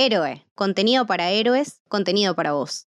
[0.00, 2.86] Héroe, contenido para héroes, contenido para vos.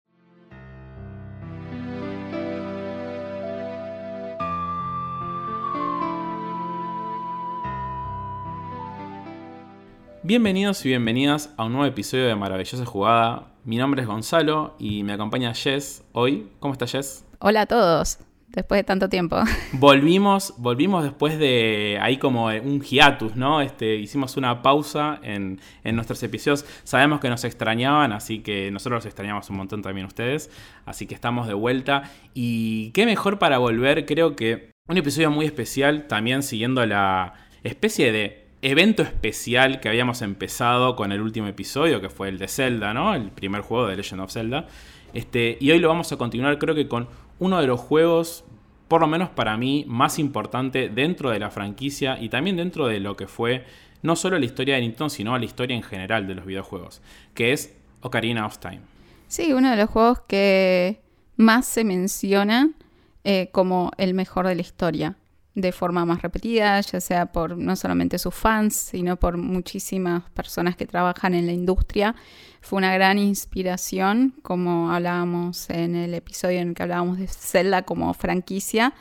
[10.22, 13.56] Bienvenidos y bienvenidas a un nuevo episodio de Maravillosa Jugada.
[13.64, 16.52] Mi nombre es Gonzalo y me acompaña Jess hoy.
[16.60, 17.26] ¿Cómo está Jess?
[17.40, 18.20] Hola a todos,
[18.52, 19.38] después de tanto tiempo.
[19.74, 23.62] Volvimos, volvimos después de ahí como un hiatus, ¿no?
[23.62, 26.66] Este, hicimos una pausa en, en nuestros episodios.
[26.84, 30.50] Sabemos que nos extrañaban, así que nosotros los extrañamos un montón también ustedes.
[30.86, 32.12] Así que estamos de vuelta.
[32.34, 38.12] Y qué mejor para volver, creo que un episodio muy especial, también siguiendo la especie
[38.12, 42.94] de evento especial que habíamos empezado con el último episodio, que fue el de Zelda,
[42.94, 43.14] ¿no?
[43.14, 44.68] El primer juego de Legend of Zelda.
[45.14, 47.08] Este, y hoy lo vamos a continuar, creo que con
[47.40, 48.44] uno de los juegos,
[48.88, 53.00] por lo menos para mí, más importante dentro de la franquicia y también dentro de
[53.00, 53.66] lo que fue
[54.02, 57.02] no solo la historia de Nintendo, sino la historia en general de los videojuegos,
[57.34, 58.82] que es Ocarina of Time.
[59.28, 61.02] Sí, uno de los juegos que
[61.36, 62.70] más se menciona
[63.24, 65.16] eh, como el mejor de la historia
[65.56, 70.76] de forma más repetida, ya sea por no solamente sus fans, sino por muchísimas personas
[70.76, 72.16] que trabajan en la industria.
[72.62, 77.84] Fue una gran inspiración, como hablábamos en el episodio en el que hablábamos de Zelda
[77.84, 78.94] como franquicia.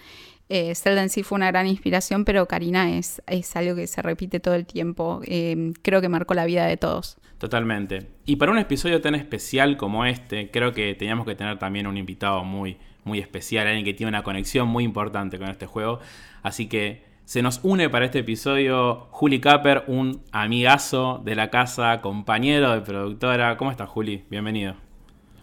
[0.49, 4.01] Eh, Zelda en sí fue una gran inspiración, pero Karina es, es algo que se
[4.01, 5.21] repite todo el tiempo.
[5.25, 7.19] Eh, creo que marcó la vida de todos.
[7.39, 8.09] Totalmente.
[8.25, 11.97] Y para un episodio tan especial como este, creo que teníamos que tener también un
[11.97, 16.01] invitado muy, muy especial, alguien que tiene una conexión muy importante con este juego.
[16.43, 22.01] Así que se nos une para este episodio Juli Capper, un amigazo de la casa,
[22.01, 23.59] compañero de productora.
[23.59, 24.25] ¿Cómo estás, Juli?
[24.31, 24.77] Bienvenido.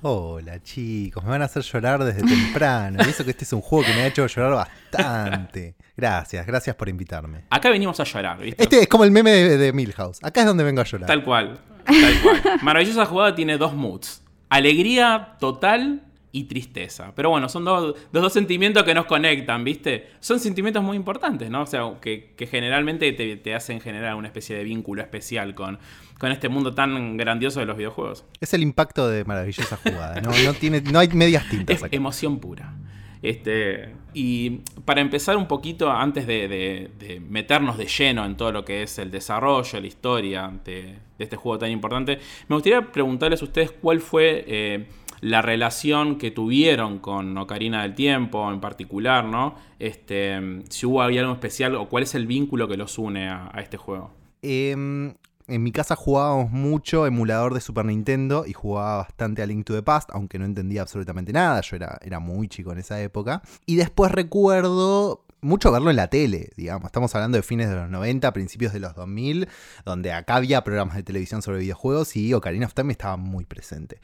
[0.02, 2.97] Hola chicos, me van a hacer llorar desde temprano.
[3.06, 5.75] Y eso que este es un juego que me ha hecho llorar bastante.
[5.95, 7.44] Gracias, gracias por invitarme.
[7.52, 8.63] Acá venimos a llorar, ¿viste?
[8.63, 10.23] Este es como el meme de, de Milhouse.
[10.23, 11.06] Acá es donde vengo a llorar.
[11.06, 12.41] Tal cual, tal cual.
[12.63, 14.23] Maravillosa jugada tiene dos moods.
[14.50, 16.02] Alegría total
[16.36, 17.14] y tristeza.
[17.16, 20.09] Pero bueno, son dos, dos, sentimientos que nos conectan, ¿viste?
[20.19, 21.62] Son sentimientos muy importantes, ¿no?
[21.62, 25.79] O sea, que, que generalmente te, te, hacen generar una especie de vínculo especial con,
[26.19, 28.25] con este mundo tan grandioso de los videojuegos.
[28.41, 30.31] Es el impacto de maravillosa jugada, ¿no?
[30.44, 31.78] No, tiene, no hay medias tintas.
[31.78, 31.95] Es acá.
[31.95, 32.74] emoción pura.
[33.22, 38.51] Este, y para empezar un poquito, antes de, de, de, meternos de lleno en todo
[38.51, 42.19] lo que es el desarrollo, la historia de, de este juego tan importante,
[42.50, 44.44] me gustaría preguntarles a ustedes cuál fue...
[44.45, 44.85] Eh,
[45.25, 49.56] la relación que tuvieron con Ocarina del Tiempo en particular, ¿no?
[49.80, 53.75] Este, si hubo algo especial o cuál es el vínculo que los une a, este
[53.75, 54.12] juego.
[54.44, 59.66] Eh, en mi casa jugábamos mucho emulador de Super Nintendo y jugaba bastante a Link
[59.66, 63.02] to the Past, aunque no entendía absolutamente nada, yo era, era muy chico en esa
[63.02, 63.42] época.
[63.66, 66.86] Y después recuerdo mucho verlo en la tele, digamos.
[66.86, 69.47] Estamos hablando de fines de los 90, principios de los 2000,
[69.86, 74.00] donde acá había programas de televisión sobre videojuegos y Ocarina of Time estaba muy presente.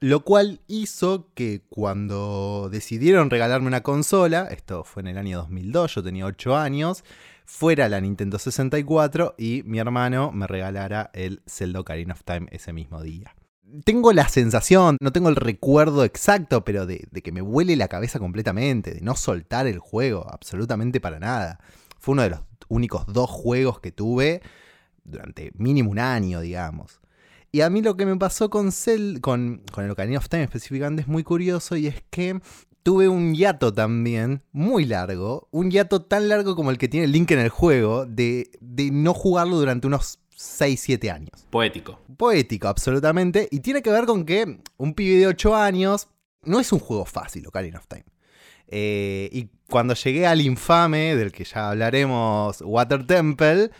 [0.00, 5.94] Lo cual hizo que cuando decidieron regalarme una consola, esto fue en el año 2002,
[5.94, 7.04] yo tenía 8 años,
[7.44, 12.72] fuera la Nintendo 64 y mi hermano me regalara el Zelda Ocarina of Time ese
[12.72, 13.34] mismo día.
[13.84, 17.88] Tengo la sensación, no tengo el recuerdo exacto, pero de, de, que me huele la
[17.88, 21.58] cabeza completamente, de no soltar el juego, absolutamente para nada.
[21.98, 24.42] Fue uno de los únicos dos juegos que tuve
[25.04, 27.00] durante mínimo un año, digamos.
[27.54, 30.42] Y a mí lo que me pasó con, Cell, con, con el Ocarina of Time
[30.42, 32.40] específicamente es muy curioso y es que
[32.82, 37.30] tuve un hiato también, muy largo, un hiato tan largo como el que tiene Link
[37.30, 41.46] en el juego, de, de no jugarlo durante unos 6-7 años.
[41.50, 42.00] Poético.
[42.16, 43.46] Poético, absolutamente.
[43.52, 46.08] Y tiene que ver con que un pibe de 8 años
[46.42, 48.04] no es un juego fácil, Ocarina of Time.
[48.66, 53.70] Eh, y cuando llegué al infame, del que ya hablaremos, Water Temple,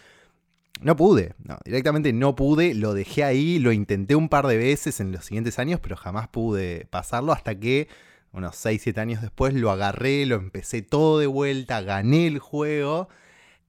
[0.80, 5.00] no pude, no, directamente no pude, lo dejé ahí, lo intenté un par de veces
[5.00, 7.88] en los siguientes años, pero jamás pude pasarlo hasta que
[8.32, 13.08] unos 6, 7 años después lo agarré, lo empecé todo de vuelta, gané el juego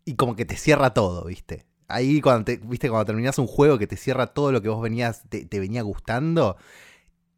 [0.06, 1.66] y como que te cierra todo, ¿viste?
[1.88, 4.82] Ahí cuando te, viste cuando terminas un juego que te cierra todo lo que vos
[4.82, 6.58] venías te, te, venía gustando.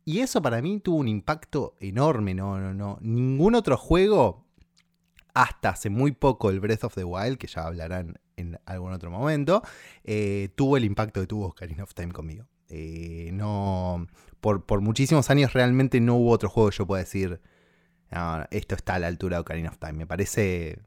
[0.05, 4.45] Y eso para mí tuvo un impacto enorme, no no no, ningún otro juego
[5.33, 9.11] hasta hace muy poco el Breath of the Wild, que ya hablarán en algún otro
[9.11, 9.61] momento,
[10.03, 12.45] eh, tuvo el impacto que tuvo Ocarina of Time conmigo.
[12.69, 14.07] Eh, no,
[14.39, 17.41] por, por, muchísimos años realmente no hubo otro juego que yo pueda decir,
[18.51, 19.93] esto está a la altura de Ocarina of Time.
[19.93, 20.79] Me parece...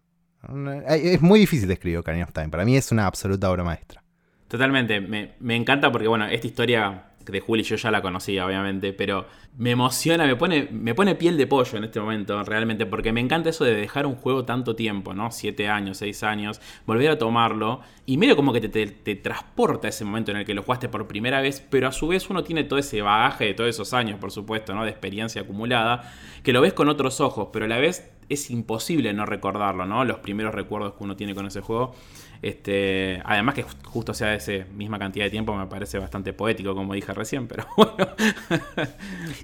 [0.88, 2.48] Es muy difícil de escribir Ocarina of Time.
[2.48, 4.02] Para mí es una absoluta obra maestra.
[4.48, 8.92] Totalmente, me, me, encanta porque, bueno, esta historia de Juli yo ya la conocía, obviamente,
[8.92, 9.26] pero
[9.56, 13.20] me emociona, me pone, me pone piel de pollo en este momento, realmente, porque me
[13.20, 15.30] encanta eso de dejar un juego tanto tiempo, ¿no?
[15.30, 19.88] Siete años, seis años, volver a tomarlo, y medio como que te, te, te transporta
[19.88, 22.42] ese momento en el que lo jugaste por primera vez, pero a su vez uno
[22.42, 24.84] tiene todo ese bagaje de todos esos años, por supuesto, ¿no?
[24.84, 26.12] De experiencia acumulada,
[26.42, 30.04] que lo ves con otros ojos, pero a la vez es imposible no recordarlo, ¿no?
[30.04, 31.94] Los primeros recuerdos que uno tiene con ese juego.
[32.42, 36.94] Este, además que justo sea esa misma cantidad de tiempo me parece bastante poético, como
[36.94, 38.08] dije recién, pero bueno.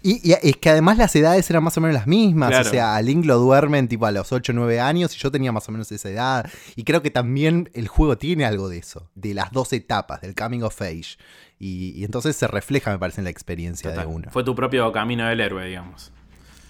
[0.02, 2.50] y, y, es que además las edades eran más o menos las mismas.
[2.50, 2.66] Claro.
[2.66, 5.30] O sea, a Link lo duermen tipo a los 8 o 9 años y yo
[5.30, 6.50] tenía más o menos esa edad.
[6.74, 10.34] Y creo que también el juego tiene algo de eso, de las dos etapas, del
[10.34, 11.18] coming of age.
[11.58, 14.06] Y, y entonces se refleja, me parece, en la experiencia Total.
[14.06, 14.30] de uno.
[14.30, 16.12] Fue tu propio camino del héroe, digamos.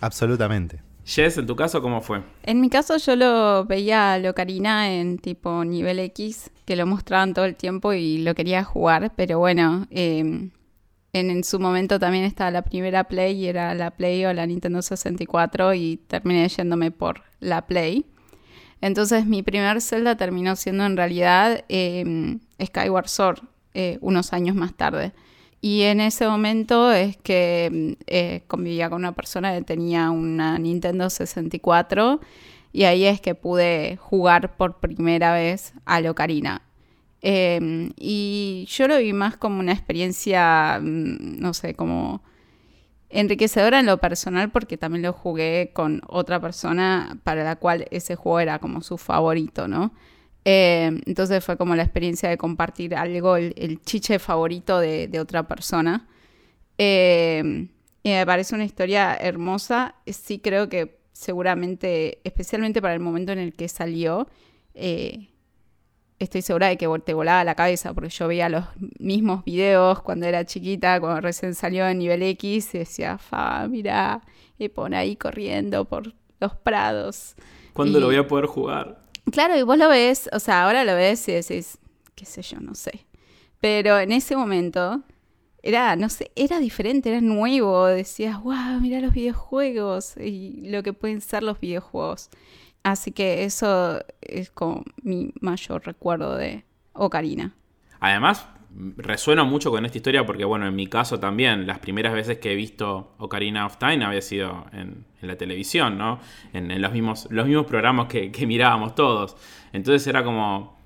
[0.00, 0.85] Absolutamente.
[1.06, 2.22] Jess, en tu caso, ¿cómo fue?
[2.42, 7.32] En mi caso yo lo veía a Locarina en tipo nivel X, que lo mostraban
[7.32, 10.50] todo el tiempo y lo quería jugar, pero bueno, eh, en,
[11.12, 14.82] en, su momento también estaba la primera Play y era la Play o la Nintendo
[14.82, 18.04] 64 y terminé yéndome por la Play.
[18.80, 23.38] Entonces mi primer Zelda terminó siendo en realidad eh, Skyward Sword,
[23.74, 25.12] eh, unos años más tarde.
[25.60, 31.10] Y en ese momento es que eh, convivía con una persona que tenía una Nintendo
[31.10, 32.20] 64
[32.72, 36.62] y ahí es que pude jugar por primera vez a Locarina.
[37.22, 42.22] Eh, y yo lo vi más como una experiencia, no sé, como
[43.08, 48.14] enriquecedora en lo personal porque también lo jugué con otra persona para la cual ese
[48.14, 49.92] juego era como su favorito, ¿no?
[50.48, 55.18] Eh, entonces fue como la experiencia de compartir algo, el, el chiche favorito de, de
[55.18, 56.06] otra persona.
[56.78, 57.66] Eh,
[58.04, 59.96] y me parece una historia hermosa.
[60.06, 64.28] Sí creo que seguramente, especialmente para el momento en el que salió,
[64.74, 65.30] eh,
[66.20, 68.66] estoy segura de que te volaba la cabeza, porque yo veía los
[69.00, 74.22] mismos videos cuando era chiquita, cuando recién salió en nivel X, y decía, fa, mira,
[74.58, 77.34] y pone ahí corriendo por los prados.
[77.72, 78.00] ¿Cuándo y...
[78.00, 79.00] lo voy a poder jugar?
[79.32, 81.78] Claro, y vos lo ves, o sea, ahora lo ves y decís,
[82.14, 83.06] qué sé yo, no sé.
[83.60, 85.02] Pero en ese momento
[85.62, 87.86] era, no sé, era diferente, era nuevo.
[87.86, 92.30] Decías, wow, mira los videojuegos y lo que pueden ser los videojuegos.
[92.84, 97.52] Así que eso es como mi mayor recuerdo de Ocarina.
[97.98, 98.46] Además,
[98.96, 102.52] resueno mucho con esta historia porque, bueno, en mi caso también, las primeras veces que
[102.52, 106.20] he visto Ocarina of Time había sido en, la televisión, ¿no?
[106.52, 109.36] En, los, mismos, los mismos programas que, mirábamos todos.
[109.72, 110.78] Entonces era como,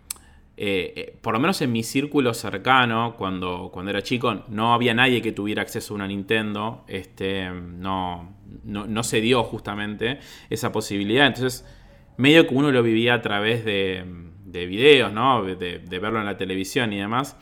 [0.56, 4.94] eh, eh, por lo menos en mi círculo cercano, cuando, cuando era chico, no había
[4.94, 6.84] nadie que tuviera acceso a una Nintendo.
[6.86, 8.34] Este, no,
[8.64, 11.26] no, no se dio justamente esa posibilidad.
[11.26, 11.66] Entonces,
[12.16, 14.04] medio que uno lo vivía a través de,
[14.44, 15.44] de videos, ¿no?
[15.44, 17.36] De verlo en la televisión y demás.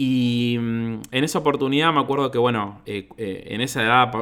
[0.00, 4.12] Y en esa oportunidad me acuerdo que, bueno, eh, eh, en esa edad,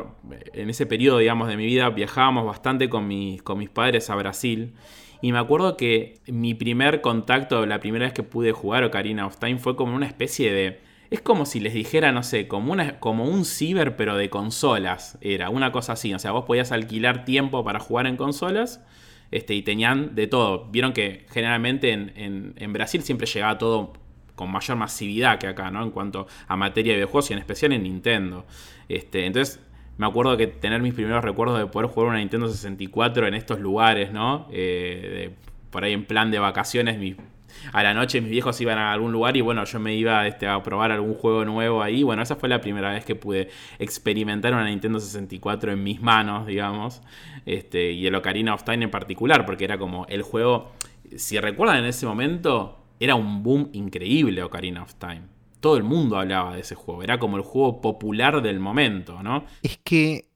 [0.54, 4.14] en ese periodo, digamos, de mi vida, viajábamos bastante con mis, con mis padres a
[4.14, 4.72] Brasil.
[5.20, 9.36] Y me acuerdo que mi primer contacto, la primera vez que pude jugar Ocarina of
[9.36, 10.80] Time, fue como una especie de...
[11.10, 15.18] Es como si les dijera, no sé, como, una, como un ciber, pero de consolas.
[15.20, 16.14] Era una cosa así.
[16.14, 18.82] O sea, vos podías alquilar tiempo para jugar en consolas.
[19.30, 20.70] Este, y tenían de todo.
[20.70, 23.92] Vieron que generalmente en, en, en Brasil siempre llegaba todo
[24.36, 25.82] con mayor masividad que acá, ¿no?
[25.82, 28.46] En cuanto a materia de videojuegos y en especial en Nintendo.
[28.88, 29.60] Este, entonces,
[29.98, 33.58] me acuerdo que tener mis primeros recuerdos de poder jugar una Nintendo 64 en estos
[33.58, 34.46] lugares, ¿no?
[34.52, 35.34] Eh,
[35.70, 36.98] por ahí en plan de vacaciones,
[37.72, 40.46] a la noche mis viejos iban a algún lugar y bueno, yo me iba este,
[40.46, 42.02] a probar algún juego nuevo ahí.
[42.02, 43.48] Bueno, esa fue la primera vez que pude
[43.78, 47.02] experimentar una Nintendo 64 en mis manos, digamos.
[47.46, 50.72] Este, y el Ocarina of Time en particular, porque era como el juego...
[51.16, 55.22] Si recuerdan en ese momento, era un boom increíble Ocarina of Time.
[55.60, 57.02] Todo el mundo hablaba de ese juego.
[57.02, 59.44] Era como el juego popular del momento, ¿no?
[59.62, 60.28] Es que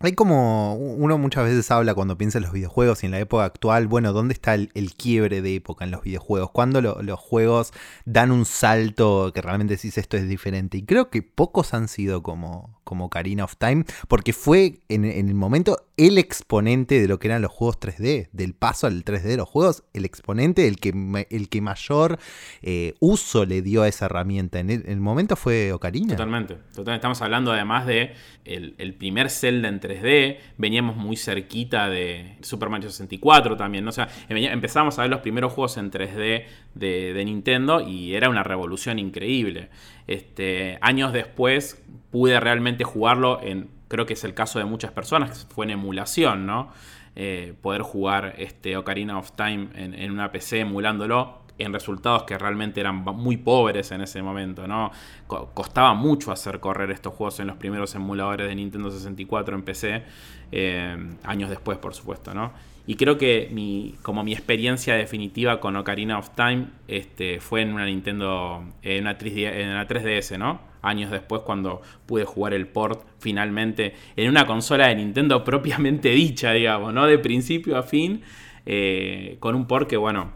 [0.00, 0.74] hay como.
[0.76, 3.88] Uno muchas veces habla cuando piensa en los videojuegos y en la época actual.
[3.88, 6.50] Bueno, ¿dónde está el, quiebre de época en los videojuegos?
[6.50, 7.72] ¿Cuándo lo, los juegos
[8.04, 10.78] dan un salto que realmente decís esto es diferente?
[10.78, 15.34] Y creo que pocos han sido como, como Ocarina of Time, porque fue en, el
[15.34, 19.36] momento el exponente de lo que eran los juegos 3D, del paso al 3D de
[19.36, 22.18] los juegos, el exponente, el que, el que mayor
[22.62, 24.58] eh, uso le dio a esa herramienta.
[24.58, 26.14] En el, en el, momento fue Ocarina.
[26.14, 26.94] Totalmente, totalmente.
[26.94, 28.14] Estamos hablando además de
[28.46, 33.90] el, primer Zelda en 3D, veníamos muy cerquita de Super Mario 64 también, ¿no?
[33.90, 38.30] o sea, empezamos a ver los primeros juegos en 3D de, de Nintendo y era
[38.30, 39.68] una revolución increíble.
[40.08, 45.46] Este, años después pude realmente jugarlo en, creo que es el caso de muchas personas,
[45.54, 46.72] fue en emulación, ¿no?
[47.14, 51.46] Eh, poder jugar este Ocarina of Time en, una PC emulándolo.
[51.58, 54.92] en resultados que realmente eran muy pobres en ese momento, ¿no?
[55.26, 60.04] costaba mucho hacer correr estos juegos en los primeros emuladores de Nintendo 64 en PC,
[60.52, 62.52] eh, años después, por supuesto, ¿no?
[62.88, 67.74] Y creo que mi, como mi experiencia definitiva con Ocarina of Time este, fue en
[67.74, 70.62] una Nintendo, en una, 3, en una 3DS, ¿no?
[70.80, 76.52] Años después cuando pude jugar el port finalmente en una consola de Nintendo propiamente dicha,
[76.52, 77.06] digamos, ¿no?
[77.06, 78.22] De principio a fin,
[78.64, 80.32] eh, con un port que, bueno,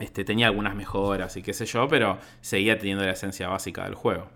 [0.00, 3.94] este, tenía algunas mejoras y qué sé yo, pero seguía teniendo la esencia básica del
[3.94, 4.28] juego.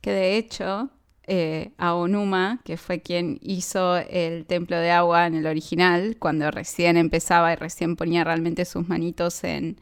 [0.00, 0.90] Que de hecho,
[1.26, 6.96] eh, Aonuma, que fue quien hizo el templo de agua en el original, cuando recién
[6.96, 9.80] empezaba y recién ponía realmente sus manitos en,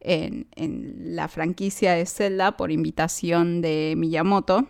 [0.00, 4.68] en, en la franquicia de Zelda por invitación de Miyamoto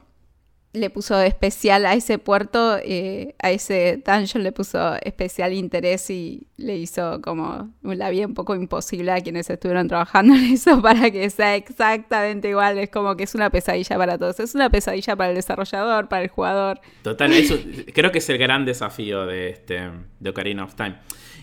[0.75, 6.49] le puso especial a ese puerto, eh, a ese dungeon le puso especial interés y
[6.57, 11.13] le hizo como la vida un poco imposible a quienes estuvieron trabajando en eso para
[11.13, 12.79] que sea exactamente igual.
[12.79, 14.41] Es como que es una pesadilla para todos.
[14.41, 16.81] Es una pesadilla para el desarrollador, para el jugador.
[17.03, 17.57] Total, eso
[17.95, 20.97] creo que es el gran desafío de, este, de Ocarina of Time.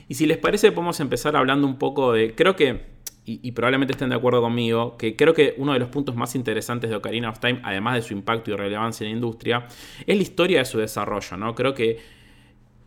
[0.10, 2.36] Y si les parece, podemos empezar hablando un poco de.
[2.36, 2.82] Creo que
[3.24, 6.90] y, probablemente estén de acuerdo conmigo, que creo que uno de los puntos más interesantes
[6.90, 9.68] de Ocarina of Time, además de su impacto y relevancia en la industria,
[10.08, 11.54] es la historia de su desarrollo, ¿no?
[11.54, 12.00] Creo que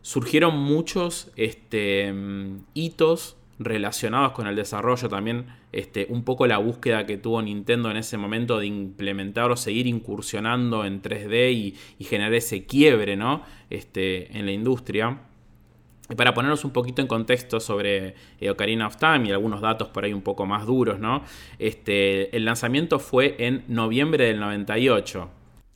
[0.01, 2.13] surgieron muchos este,
[2.73, 7.97] hitos relacionados con el desarrollo también, este, un poco la búsqueda que tuvo Nintendo en
[7.97, 13.43] ese momento de implementar o seguir incursionando en 3D y, y generar ese quiebre ¿no?
[13.69, 15.19] este, en la industria.
[16.09, 19.87] Y para ponernos un poquito en contexto sobre eh, Ocarina of Time y algunos datos
[19.89, 21.23] por ahí un poco más duros, ¿no?
[21.57, 25.29] Este, el lanzamiento fue en noviembre del 98.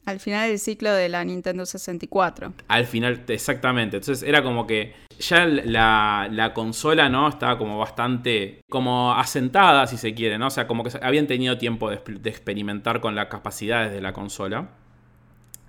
[0.06, 2.54] Al final del ciclo de la Nintendo 64.
[2.68, 3.98] Al final, exactamente.
[3.98, 7.28] Entonces era como que ya la, consola, ¿no?
[7.28, 10.48] Estaba como bastante como asentada, si se quiere, ¿no?
[10.48, 14.14] O sea, como que habían tenido tiempo de, de experimentar con las capacidades de la
[14.14, 14.70] consola.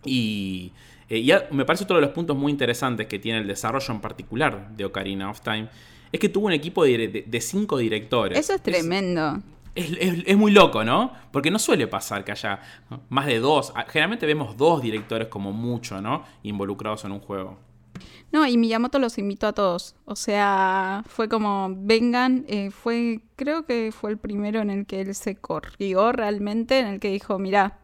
[0.04, 0.72] Y
[1.10, 4.00] eh, y me parece otro de los puntos muy interesantes que tiene el desarrollo en
[4.00, 5.68] particular de Ocarina of Time,
[6.12, 8.38] es que tuvo un equipo de, cinco directores.
[8.38, 9.42] Eso es tremendo.
[9.74, 11.12] Es, muy loco, ¿no?
[11.32, 12.60] Porque no suele pasar que haya
[13.08, 13.72] más de dos.
[13.76, 16.24] Ah, generalmente vemos dos directores como mucho, ¿no?
[16.42, 17.56] Involucrados en un juego.
[18.32, 19.96] No, y Miyamoto los invitó a todos.
[20.04, 25.00] O sea, fue como, vengan, eh, fue, creo que fue el primero en el que
[25.00, 27.78] él se corrió realmente, en el que dijo, mira,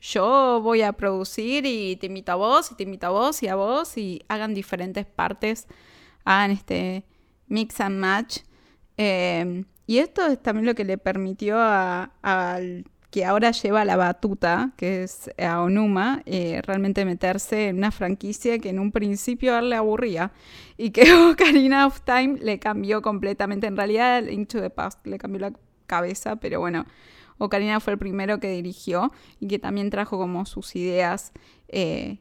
[0.00, 3.48] yo voy a producir y te invito a vos, y te invito a vos y
[3.48, 5.66] a vos, y hagan diferentes partes,
[6.24, 7.04] hagan este
[7.48, 8.38] mix and match.
[8.96, 14.72] Em, y esto es también lo que le permitió al que ahora lleva la batuta,
[14.76, 19.58] que es a Onuma, eh, realmente meterse en una franquicia que en un principio a
[19.58, 20.32] él le aburría
[20.76, 23.66] y que Ocarina of Time le cambió completamente.
[23.66, 25.52] En realidad, Into the Past le cambió la
[25.86, 26.86] cabeza, pero bueno,
[27.40, 31.32] Ocarina fue el primero que dirigió y que también trajo como sus ideas
[31.68, 32.18] eh,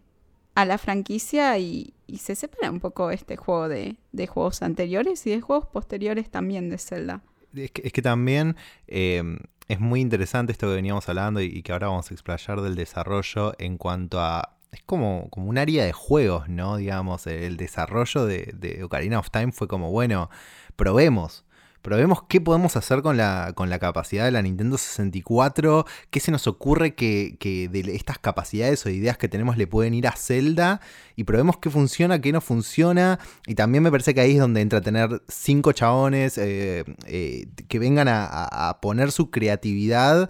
[0.56, 3.98] a la franquicia y, se separa un poco este juego de,
[4.28, 7.22] juegos anteriores y de juegos posteriores también de Zelda.
[7.54, 8.56] Es que, también
[8.88, 9.22] eh,
[9.68, 13.54] es muy interesante esto que veníamos hablando y, que ahora vamos a explayar del desarrollo
[13.60, 16.78] en cuanto a es como, como un área de juegos, ¿no?
[16.78, 20.30] Digamos, el desarrollo de, de, Ocarina of Time fue como, bueno,
[20.76, 21.44] probemos
[21.82, 26.32] probemos qué podemos hacer con la, con la capacidad de la Nintendo 64, qué se
[26.32, 27.38] nos ocurre que,
[27.72, 30.82] de estas capacidades o ideas que tenemos le pueden ir a Zelda
[31.16, 33.20] y probemos qué funciona, qué no funciona.
[33.48, 37.80] Y también me parece que ahí es donde entra tener cinco chabones eh, eh, que
[37.80, 40.30] vengan a, poner su creatividad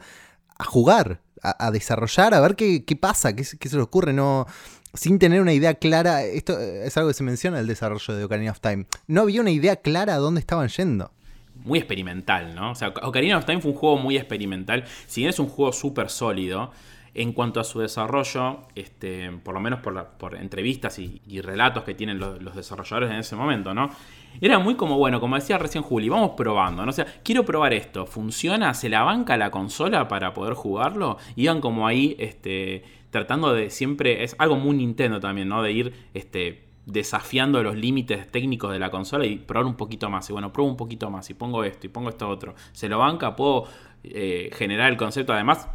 [0.58, 4.46] a jugar, a, desarrollar, a ver qué, pasa, qué, qué se les ocurre, no
[4.94, 8.24] sin tener una idea clara, esto es algo que se menciona en el desarrollo de
[8.24, 11.12] Ocarina of Time, no había una idea clara a dónde estaban yendo
[11.64, 12.72] muy experimental, ¿no?
[12.72, 14.84] O sea, Ocarina of Time fue un juego muy experimental.
[15.08, 16.72] Si bien es un juego súper sólido,
[17.14, 21.94] en cuanto a su desarrollo, este, por lo menos por, por entrevistas y, relatos que
[21.94, 23.90] tienen los, desarrolladores en ese momento, ¿no?
[24.42, 26.90] Era muy como, bueno, como decía recién Juli, vamos probando, ¿no?
[26.90, 28.74] O sea, quiero probar esto, ¿funciona?
[28.74, 31.18] ¿Se la banca la consola para poder jugarlo?
[31.36, 35.64] Iban como ahí, este, tratando de siempre, es algo muy Nintendo también, ¿no?
[35.64, 40.30] De ir, este, desafiando los límites técnicos de la consola y probar un poquito más.
[40.30, 42.56] Y bueno, pruebo un poquito más y pongo esto y pongo esto otro.
[42.72, 43.66] Se lo banca, puedo
[44.04, 45.34] eh, generar el concepto.
[45.34, 45.68] Además,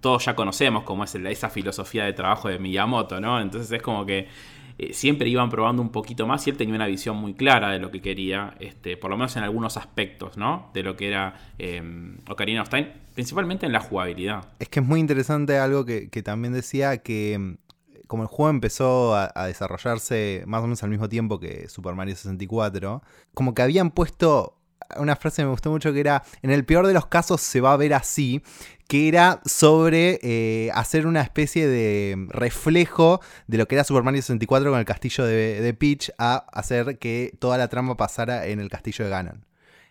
[0.00, 3.40] todos ya conocemos cómo es esa filosofía de trabajo de Miyamoto, ¿no?
[3.40, 4.28] Entonces es como que
[4.76, 7.78] eh, siempre iban probando un poquito más y él tenía una visión muy clara de
[7.78, 10.70] lo que quería, este, por lo menos en algunos aspectos, ¿no?
[10.74, 11.82] De lo que era eh,
[12.28, 14.46] Ocarina of Time, principalmente en la jugabilidad.
[14.58, 17.56] Es que es muy interesante algo que también decía que
[18.06, 22.16] como el juego empezó a, desarrollarse más o menos al mismo tiempo que Super Mario
[22.16, 23.02] 64,
[23.34, 24.58] como que habían puesto
[24.96, 27.60] una frase que me gustó mucho que era, en el peor de los casos se
[27.60, 28.42] va a ver así,
[28.86, 34.20] que era sobre eh, hacer una especie de reflejo de lo que era Super Mario
[34.20, 38.68] 64 con el castillo de, Peach a hacer que toda la trama pasara en el
[38.68, 39.46] castillo de Ganon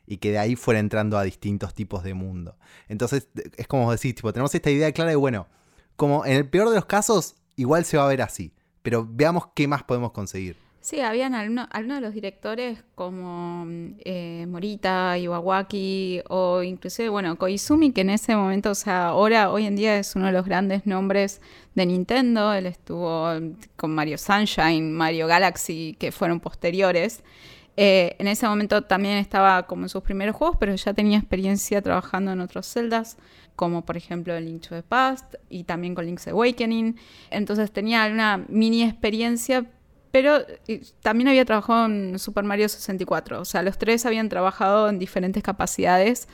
[0.06, 2.58] y que de ahí fuera entrando a distintos tipos de mundo.
[2.88, 5.48] Entonces, es como decís, tipo, tenemos esta idea clara de, bueno,
[5.96, 9.48] como en el peor de los casos, igual se va a ver así, pero veamos
[9.56, 10.58] qué más podemos conseguir.
[10.84, 13.66] Sí, habían algunos de los directores como
[14.04, 19.66] eh, Morita, Iwawaki o inclusive, bueno, Koizumi, que en ese momento, o sea, ahora, hoy
[19.66, 21.40] en día es uno de los grandes nombres
[21.74, 22.52] de Nintendo.
[22.52, 23.30] Él estuvo
[23.78, 27.24] con Mario Sunshine, Mario Galaxy, que fueron posteriores.
[27.78, 31.82] Eh, en ese momento también estaba como en sus primeros juegos, pero ya tenía experiencia
[31.82, 33.18] trabajando en otros celdas,
[33.56, 36.98] como por ejemplo Link to the Past y también con Link's Awakening.
[37.30, 39.66] Entonces tenía una mini experiencia,
[40.12, 40.40] pero
[41.02, 43.42] también había trabajado en Super Mario 64.
[43.42, 46.28] O sea, los tres habían trabajado en diferentes capacidades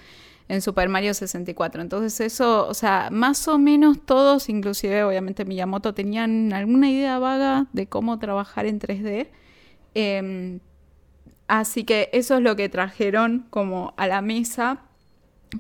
[0.50, 1.82] en Super Mario 64.
[1.82, 7.68] Entonces eso, o sea, más o menos todos, inclusive obviamente Miyamoto, tenían alguna idea vaga
[7.72, 9.30] de cómo trabajar en 3D.
[11.48, 14.82] Así que eso es lo que trajeron como a la mesa.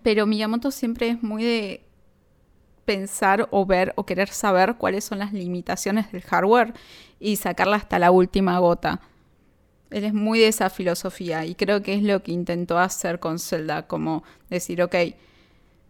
[0.04, 1.82] Pero Miyamoto siempre es muy de
[2.86, 6.74] pensar o ver o querer saber cuáles son las limitaciones del hardware
[7.20, 9.02] y sacarla hasta la última gota.
[9.92, 13.40] Él es muy de esa filosofía y creo que es lo que intentó hacer con
[13.40, 14.96] Zelda, como decir, ok,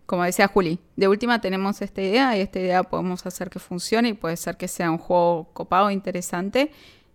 [0.06, 4.10] como decía Juli, de última tenemos esta idea y esta idea podemos hacer que funcione
[4.10, 6.72] y puede ser que sea un juego copado, interesante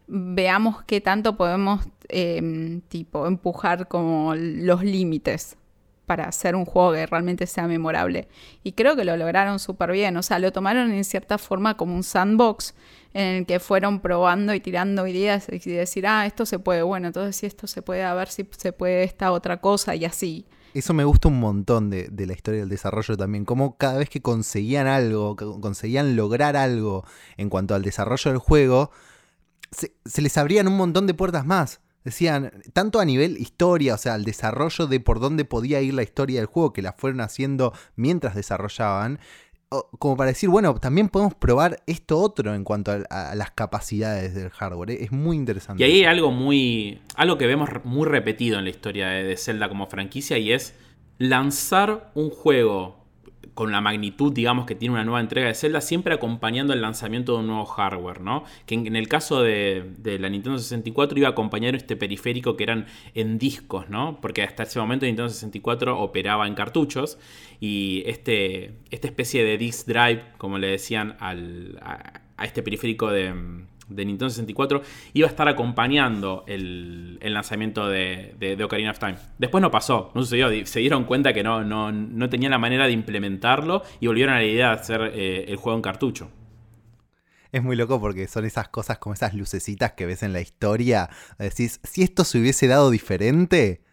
[0.07, 5.57] veamos qué tanto podemos em, tipo empujar como los límites
[6.07, 8.29] para hacer un juego que realmente sea memorable.
[8.63, 10.17] Y creo que lo lograron súper bien.
[10.17, 12.75] O sea, lo tomaron en cierta forma como un sandbox
[13.15, 17.07] en el que fueron probando y tirando ideas y decir, ah, esto se puede, bueno,
[17.07, 20.47] entonces si esto se puede, a ver si se puede esta otra cosa y así.
[20.75, 24.11] Eso me gusta un montón de, de, la historia del desarrollo también, como cada vez
[24.11, 27.05] que conseguían algo, conseguían lograr algo
[27.37, 28.91] en cuanto al desarrollo del juego,
[29.75, 31.81] se, les abrían un montón de puertas más.
[32.05, 36.03] Decían, tanto a nivel historia, o sea, el desarrollo de por dónde podía ir la
[36.03, 39.19] historia del juego, que la fueron haciendo mientras desarrollaban,
[39.99, 44.51] como para decir, bueno, también podemos probar esto otro en cuanto a, las capacidades del
[44.51, 44.91] hardware.
[44.91, 44.99] ¿eh?
[45.01, 45.83] Es muy interesante.
[45.83, 47.01] Y ahí hay algo muy.
[47.17, 50.75] algo que vemos muy repetido en la historia de Zelda como franquicia y es
[51.19, 53.04] lanzar un juego
[53.53, 57.35] con la magnitud, digamos, que tiene una nueva entrega de Zelda, siempre acompañando el lanzamiento
[57.35, 58.45] de un nuevo hardware, ¿no?
[58.67, 62.87] Que en, el caso de, la Nintendo 64 iba a acompañar este periférico que eran
[63.15, 64.21] en discos, ¿no?
[64.21, 67.19] Porque hasta ese momento Nintendo 64 operaba en cartuchos
[67.61, 71.79] y este, esta especie de disc drive, como le decían al,
[72.37, 73.33] a este periférico de
[73.89, 79.17] de Nintendo 64 iba a estar acompañando el, lanzamiento de, de, Ocarina of Time.
[79.39, 82.87] Después no pasó, no sucedió, se dieron cuenta que no, no, no tenían la manera
[82.87, 86.31] de implementarlo y volvieron a la idea de hacer eh, el juego en cartucho.
[87.53, 91.09] Es muy loco porque son esas cosas como esas lucecitas que ves en la historia.
[91.39, 93.84] Decís, si esto se hubiese dado diferente,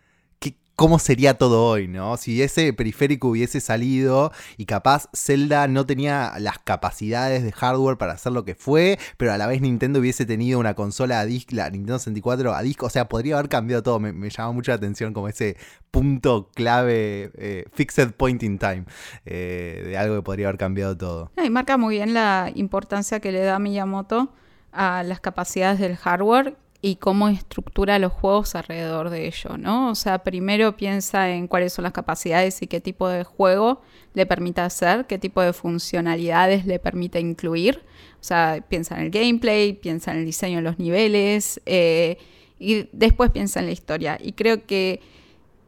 [0.76, 2.18] cómo sería todo hoy, ¿no?
[2.18, 8.14] Si ese periférico hubiese salido y capaz Zelda no tenía las capacidades de hardware para
[8.14, 11.52] hacer lo que fue, pero a la vez Nintendo hubiese tenido una consola a disc,
[11.52, 14.00] la Nintendo 64 a disco, o sea, podría haber cambiado todo.
[14.00, 15.58] Me, llama mucho la atención como ese
[15.92, 18.86] punto clave, eh, fixed point in time,
[19.26, 21.32] eh, de algo que podría haber cambiado todo.
[21.44, 24.34] Y marca muy bien la importancia que le da Miyamoto
[24.72, 29.92] a las capacidades del hardware y cómo estructura los juegos alrededor de ello, ¿no?
[29.92, 33.82] O sea, primero piensa en cuáles son las capacidades y qué tipo de juego
[34.14, 37.84] le permite hacer, qué tipo de funcionalidades le permite incluir.
[38.20, 42.18] O sea, piensa en el gameplay, piensa en el diseño de los niveles eh,
[42.58, 44.18] y después piensa en la historia.
[44.20, 45.02] Y creo que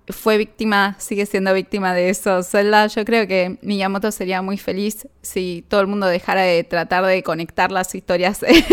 [0.10, 2.44] fue víctima, sigue siendo víctima de eso.
[2.44, 7.06] Zelda, yo creo que Miyamoto sería muy feliz si todo el mundo dejara de tratar
[7.06, 8.64] de conectar las historias de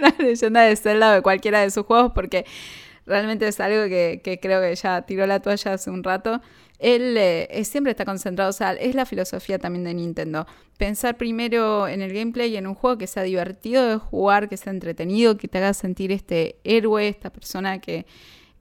[0.00, 2.46] la leyenda de Zelda o de cualquiera de sus juegos, porque
[3.04, 6.40] realmente es algo que, creo que ya tiró la toalla hace un rato.
[6.78, 10.46] Él eh, siempre está concentrado, o sea, es la filosofía también de Nintendo.
[10.78, 14.56] Pensar primero en el gameplay y en un juego que sea divertido de jugar, que
[14.56, 18.06] sea entretenido, que te haga sentir este héroe, esta persona que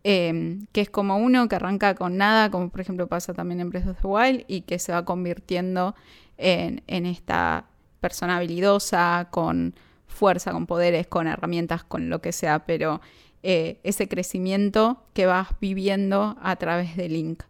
[0.10, 3.70] Em, que es como uno que arranca con nada, como por ejemplo pasa también en
[3.70, 5.96] Breath of the Wild, y que se va convirtiendo
[6.38, 7.66] en, esta
[8.00, 9.76] persona habilidosa, con
[10.08, 13.02] fuerza, con poderes, con herramientas, con lo que sea, pero
[13.44, 17.44] eh, ese crecimiento que vas viviendo a través de Link.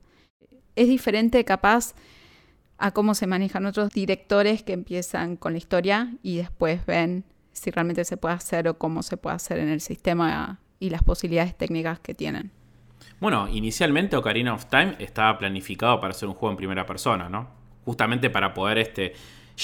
[0.76, 1.94] Es diferente capaz
[2.80, 7.70] a cómo se manejan otros directores que empiezan con la historia y después ven si
[7.70, 11.58] realmente se puede hacer o cómo se puede hacer en el sistema y las posibilidades
[11.58, 12.52] técnicas que tienen.
[13.20, 17.50] Bueno, inicialmente Ocarina of Time estaba planificado para ser un juego en primera persona, ¿no?
[17.84, 19.14] Justamente para poder este,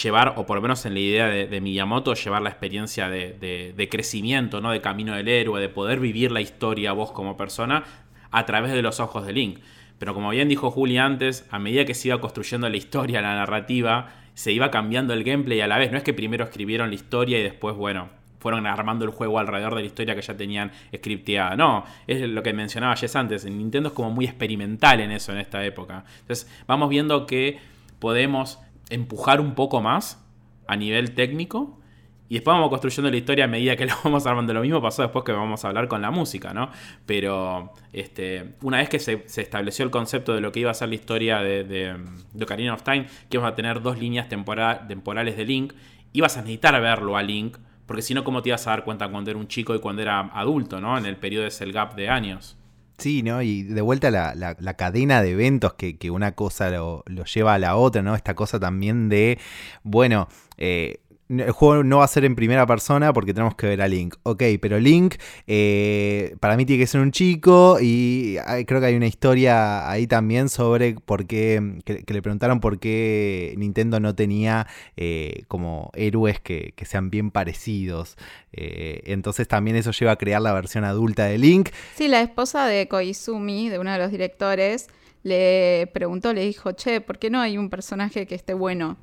[0.02, 3.90] llevar, o por lo menos en la idea de, Miyamoto, llevar la experiencia de, de,
[3.90, 4.72] crecimiento, ¿no?
[4.72, 7.84] De camino del héroe, de poder vivir la historia vos como persona
[8.32, 9.60] a través de los ojos de Link.
[10.00, 13.36] Pero como bien dijo Juli antes, a medida que se iba construyendo la historia, la
[13.36, 15.92] narrativa, se iba cambiando el gameplay a la vez.
[15.92, 18.10] No es que primero escribieron la historia y después, bueno,
[18.44, 21.56] fueron armando el juego alrededor de la historia que ya tenían scripteada.
[21.56, 23.46] No, es lo que mencionaba Jess antes.
[23.46, 26.04] Nintendo es como muy experimental en eso en esta época.
[26.20, 27.60] Entonces, vamos viendo que
[28.00, 30.22] podemos empujar un poco más
[30.68, 31.80] a nivel técnico
[32.28, 34.54] y después vamos construyendo la historia a medida que lo vamos armando.
[34.54, 36.70] Lo mismo pasó después que vamos a hablar con la música, ¿no?
[37.06, 40.90] Pero este, una vez que se, estableció el concepto de lo que iba a ser
[40.90, 45.46] la historia de, de, Ocarina of Time, que íbamos a tener dos líneas temporales de
[45.46, 45.74] Link,
[46.12, 47.58] ibas a necesitar verlo a Link,
[47.94, 50.02] porque si no, ¿cómo te ibas a dar cuenta cuando era un chico y cuando
[50.02, 50.98] era adulto, ¿no?
[50.98, 52.58] En el periodo de el gap de años.
[52.98, 53.44] Sí, ¿no?
[53.44, 57.54] Y de vuelta la, la, cadena de eventos que, que una cosa lo, lo, lleva
[57.54, 58.16] a la otra, ¿no?
[58.16, 59.38] Esta cosa también de,
[59.84, 60.28] bueno,
[60.58, 61.02] eh,
[61.40, 64.16] el juego no va a ser en primera persona porque tenemos que ver a Link.
[64.24, 65.16] Ok, pero Link
[65.48, 70.08] eh, para mí tiene que ser un chico y creo que hay una historia ahí
[70.08, 74.68] también sobre por qué, que, le preguntaron por qué Nintendo no tenía
[74.98, 78.18] eh, como héroes que, sean bien parecidos.
[78.52, 81.70] Eh, entonces también eso lleva a crear la versión adulta de Link.
[81.96, 84.90] Sí, la esposa de Koizumi, de uno de los directores,
[85.24, 88.98] le preguntó, le dijo, che, ¿por qué no hay un personaje que esté bueno?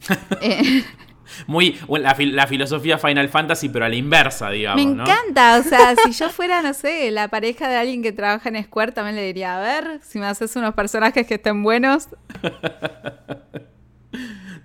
[1.46, 4.84] Muy la, filosofía Final Fantasy, pero a la inversa, digamos.
[4.84, 8.48] Me encanta, o sea, si yo fuera, no sé, la pareja de alguien que trabaja
[8.48, 12.08] en Square, también le diría, a ver, si me haces unos personajes que estén buenos.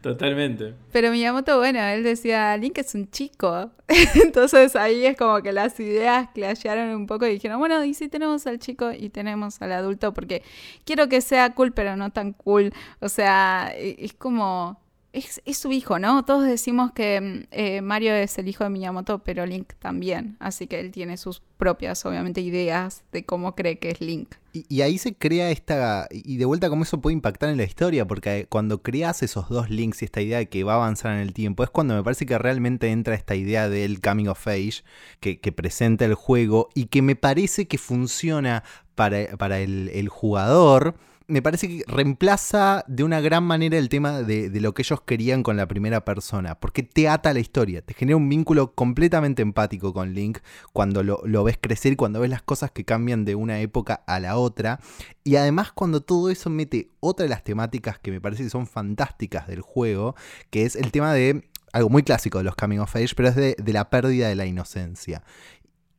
[0.01, 0.73] Totalmente.
[0.91, 3.69] Pero Miyamoto, bueno, él decía, Link es un chico.
[4.15, 8.09] Entonces ahí es como que las ideas clashearon un poco y dijeron, bueno, y si
[8.09, 10.41] tenemos al chico y tenemos al adulto, porque
[10.85, 12.73] quiero que sea cool, pero no tan cool.
[12.99, 14.81] O sea, e, es como
[15.13, 16.23] es, su hijo, ¿no?
[16.23, 20.37] Todos decimos que mm, eh, Mario es el hijo de Miyamoto, pero Link también.
[20.39, 24.35] Así que él tiene sus propias, obviamente, ideas de cómo cree que es Link.
[24.53, 26.07] Y, ahí se crea esta.
[26.11, 29.69] Y de vuelta, cómo eso puede impactar en la historia, porque cuando creas esos dos
[29.69, 32.03] links y esta idea de que va a avanzar en el tiempo, es cuando me
[32.03, 34.83] parece que realmente entra esta idea del coming of age
[35.19, 38.63] que, presenta el juego y que me parece que funciona
[38.95, 40.95] para, para el, el jugador
[41.31, 45.43] me parece que reemplaza de una gran manera el tema de, lo que ellos querían
[45.43, 49.93] con la primera persona, porque te ata la historia, te genera un vínculo completamente empático
[49.93, 50.39] con Link
[50.73, 54.37] cuando lo, ves crecer, cuando ves las cosas que cambian de una época a la
[54.37, 54.81] otra,
[55.23, 58.67] y además cuando todo eso mete otra de las temáticas que me parece que son
[58.67, 60.15] fantásticas del juego,
[60.49, 63.35] que es el tema de algo muy clásico de los Coming of Age, pero es
[63.35, 65.23] de, la pérdida de la inocencia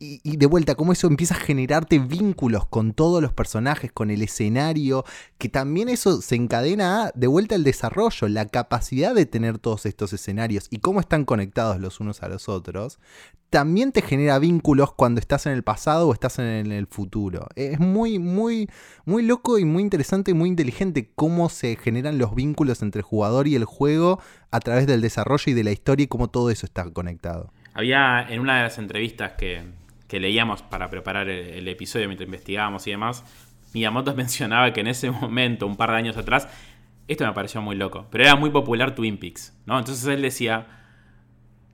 [0.03, 4.23] y, de vuelta, cómo eso empieza a generarte vínculos con todos los personajes, con el
[4.23, 5.05] escenario,
[5.38, 10.12] que también eso se encadena de vuelta al desarrollo, la capacidad de tener todos estos
[10.12, 12.99] escenarios y cómo están conectados los unos a los otros,
[13.49, 17.47] también te genera vínculos cuando estás en el pasado o estás en el futuro.
[17.55, 18.69] Es muy, muy,
[19.05, 23.05] muy loco y muy interesante y muy inteligente cómo se generan los vínculos entre el
[23.05, 26.51] jugador y el juego a través del desarrollo y de la historia y cómo todo
[26.51, 27.53] eso está conectado.
[27.75, 29.62] Había en una de las entrevistas que,
[30.12, 33.25] que leíamos para preparar el, episodio mientras investigábamos y demás,
[33.72, 36.48] Miyamoto mencionaba que en ese momento, un par de años atrás,
[37.09, 39.79] esto me pareció muy loco, pero era muy popular Twin Peaks, ¿no?
[39.79, 40.66] Entonces él decía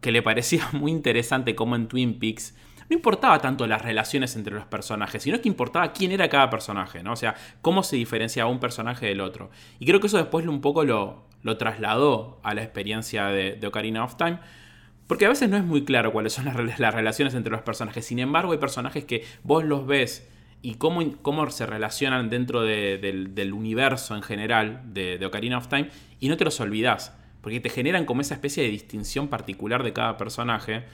[0.01, 2.55] que le parecía muy interesante cómo en Twin Peaks
[2.88, 7.03] no importaba tanto las relaciones entre los personajes, sino que importaba quién era cada personaje,
[7.03, 7.14] ¿no?
[7.14, 9.51] O sea, cómo se diferenciaba un personaje del otro.
[9.81, 11.27] Y creo que eso después un poco lo,
[11.59, 14.38] trasladó a la experiencia de, de Ocarina of Time,
[15.09, 18.05] porque a veces no es muy claro cuáles son las, relaciones entre los personajes.
[18.05, 20.29] Sin embargo, hay personajes que vos los ves
[20.61, 25.88] y cómo, cómo se relacionan dentro del, universo en general de, Ocarina of Time
[26.21, 27.16] y no te los olvidás.
[27.40, 30.85] Porque te generan como esa especie de distinción particular de cada personaje.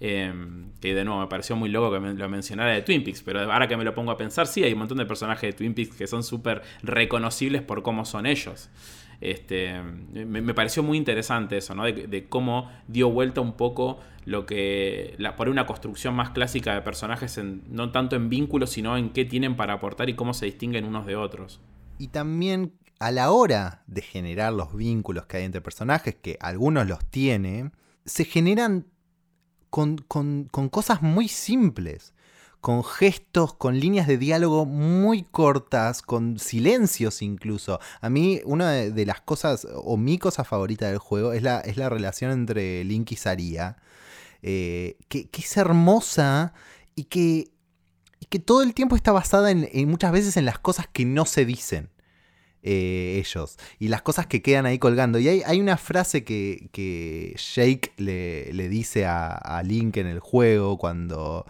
[0.00, 3.22] Em, que de nuevo me pareció muy loco que me lo mencionara de Twin Peaks,
[3.22, 5.52] pero ahora que me lo pongo a pensar, sí, hay un montón de personajes de
[5.52, 8.70] Twin Peaks que son súper reconocibles por cómo son ellos.
[9.20, 11.84] Este, me, pareció muy interesante eso, ¿no?
[11.84, 15.14] De, cómo dio vuelta un poco lo que.
[15.18, 19.24] La, por una construcción más clásica de personajes, no tanto en vínculos, sino en qué
[19.24, 21.60] tienen para aportar y cómo se distinguen unos de otros.
[21.98, 26.86] Y también a la hora de generar los vínculos que hay entre personajes, que algunos
[26.86, 27.70] los tiene,
[28.04, 28.86] se generan
[29.70, 32.13] con, con cosas muy simples
[32.64, 37.78] con gestos, con líneas de diálogo muy cortas, con silencios incluso.
[38.00, 41.76] A mí una de, las cosas, o mi cosa favorita del juego, es la, es
[41.76, 43.76] la relación entre Link y Saria,
[44.40, 46.54] eh, que, es hermosa
[46.94, 47.52] y que,
[48.18, 51.04] y que todo el tiempo está basada en, en muchas veces en las cosas que
[51.04, 51.90] no se dicen.
[52.62, 55.18] eh, ellos y las cosas que quedan ahí colgando.
[55.18, 60.06] Y hay, hay una frase que, que Jake le, le dice a, a Link en
[60.06, 61.44] el juego cuando,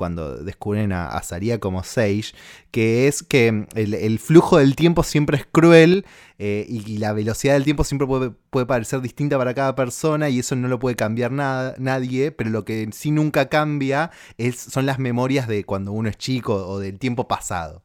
[0.00, 2.32] cuando descubren a, a como Sage,
[2.70, 6.06] que es que el, el flujo del tiempo siempre es cruel
[6.38, 10.56] eh, y, la velocidad del tiempo siempre puede, parecer distinta para cada persona y eso
[10.56, 14.98] no lo puede cambiar nada, nadie, pero lo que sí nunca cambia es, son las
[14.98, 17.82] memorias de cuando uno es chico o del tiempo pasado.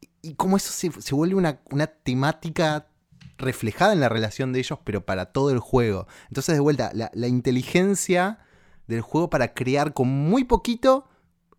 [0.00, 2.88] Y, y cómo eso se, se vuelve una, una temática
[3.38, 6.08] reflejada en la relación de ellos, pero para todo el juego.
[6.26, 8.40] Entonces, de vuelta, la inteligencia
[8.86, 11.06] del juego para crear con muy poquito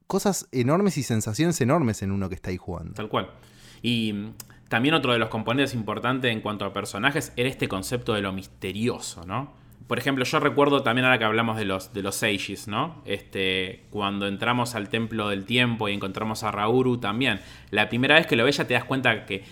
[0.07, 2.93] cosas enormes y sensaciones enormes en uno que está ahí jugando.
[2.93, 3.29] Tal cual.
[3.81, 4.33] Y mm,
[4.69, 8.33] también otro de los componentes importantes en cuanto a personajes era este concepto de lo
[8.33, 9.53] misterioso, ¿no?
[9.87, 13.03] Por ejemplo, yo recuerdo también ahora que hablamos de los, de los Sages, ¿no?
[13.05, 17.39] Este, cuando entramos al Templo del Tiempo y encontramos a Rauru también.
[17.69, 19.43] La primera vez que lo ves ya te das cuenta que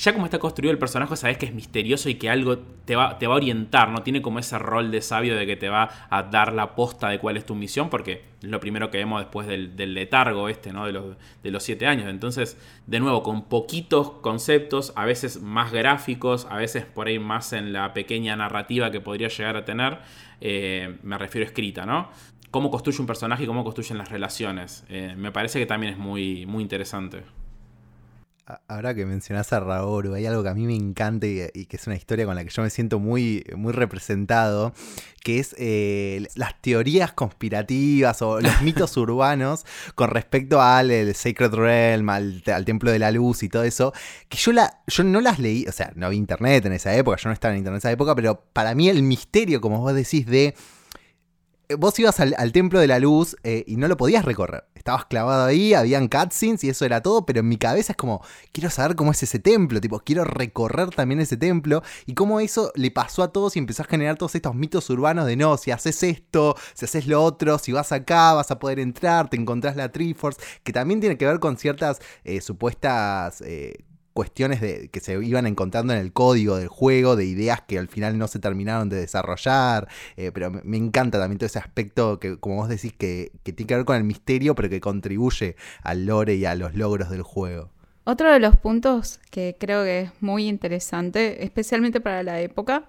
[0.00, 3.18] ya como está construido el personaje sabes que es misterioso y que algo te va,
[3.18, 5.90] te va a orientar, no tiene como ese rol de sabio de que te va
[6.08, 9.20] a dar la posta de cuál es tu misión, porque es lo primero que vemos
[9.20, 10.86] después del, del letargo este, ¿no?
[10.86, 12.08] De los, de los siete años.
[12.08, 17.52] Entonces, de nuevo, con poquitos conceptos, a veces más gráficos, a veces por ahí más
[17.52, 19.98] en la pequeña narrativa que podría llegar a tener,
[20.40, 22.10] eh, me refiero a escrita, ¿no?
[22.50, 24.84] Cómo construye un personaje y cómo construyen las relaciones.
[24.88, 27.22] Eh, me parece que también es muy, muy interesante.
[28.68, 31.76] Ahora que mencionás a Raoru, hay algo que a mí me encanta y, y, que
[31.76, 34.72] es una historia con la que yo me siento muy, muy representado,
[35.22, 41.52] que es eh, las teorías conspirativas o los mitos urbanos con respecto al el Sacred
[41.52, 43.92] Realm, al, al, Templo de la Luz y todo eso,
[44.28, 47.16] que yo, la, yo no las leí, o sea, no había internet en esa época,
[47.18, 49.94] yo no estaba en internet en esa época, pero para mí el misterio, como vos
[49.94, 50.54] decís, de
[51.78, 54.64] vos ibas al, Templo de la Luz eh, y no lo podías recorrer.
[54.74, 58.22] Estabas clavado ahí, habían cutscenes y eso era todo, pero en mi cabeza es como,
[58.52, 62.72] quiero saber cómo es ese templo, tipo, quiero recorrer también ese templo y cómo eso
[62.74, 65.70] le pasó a todos y empezó a generar todos estos mitos urbanos de no, si
[65.70, 69.76] haces esto, si haces lo otro, si vas acá, vas a poder entrar, te encontrás
[69.76, 73.42] la Triforce, que también tiene que ver con ciertas eh, supuestas...
[73.42, 77.78] Eh, cuestiones de, que se iban encontrando en el código del juego, de ideas que
[77.78, 82.18] al final no se terminaron de desarrollar, eh, pero me, encanta también todo ese aspecto
[82.18, 86.06] que, como vos decís, que, tiene que ver con el misterio, pero que contribuye al
[86.06, 87.70] lore y a los logros del juego.
[88.04, 92.84] Otro de los puntos que creo que es muy interesante, especialmente para la época,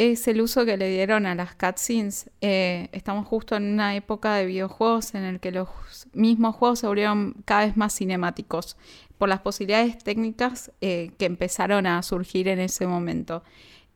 [0.00, 2.30] es el uso que le dieron a las cutscenes.
[2.40, 5.68] Eh, estamos justo en una época de videojuegos en el que los
[6.14, 8.78] mismos juegos se volvieron cada vez más cinemáticos
[9.18, 13.42] por las posibilidades técnicas eh, que empezaron a surgir en ese momento.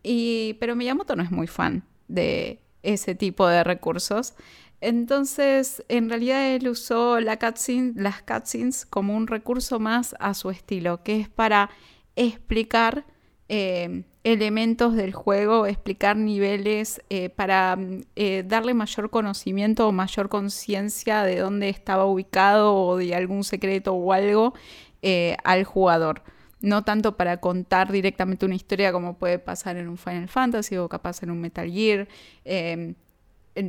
[0.03, 4.35] Y, pero Miyamoto no es muy fan de ese tipo de recursos.
[4.83, 11.21] Entonces, en realidad él usó las cutscenes como un recurso más a su estilo, que
[11.21, 11.71] es para
[12.15, 13.07] explicar
[13.49, 17.79] eh, elementos del juego, explicar niveles, eh, para
[18.17, 23.93] eh, darle mayor conocimiento o mayor conciencia de dónde estaba ubicado o de algún secreto
[23.93, 24.55] o algo
[25.03, 26.23] eh, al jugador.
[26.63, 30.89] No tanto para contar directamente una historia como puede pasar en un Final Fantasy o
[30.89, 32.09] capaz en un Metal Gear.
[32.47, 32.95] Eh,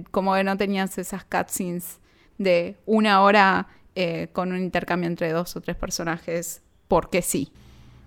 [0.10, 2.00] como que no tenías esas cutscenes
[2.38, 3.68] de una hora
[4.34, 7.52] con un intercambio entre dos o tres personajes porque sí.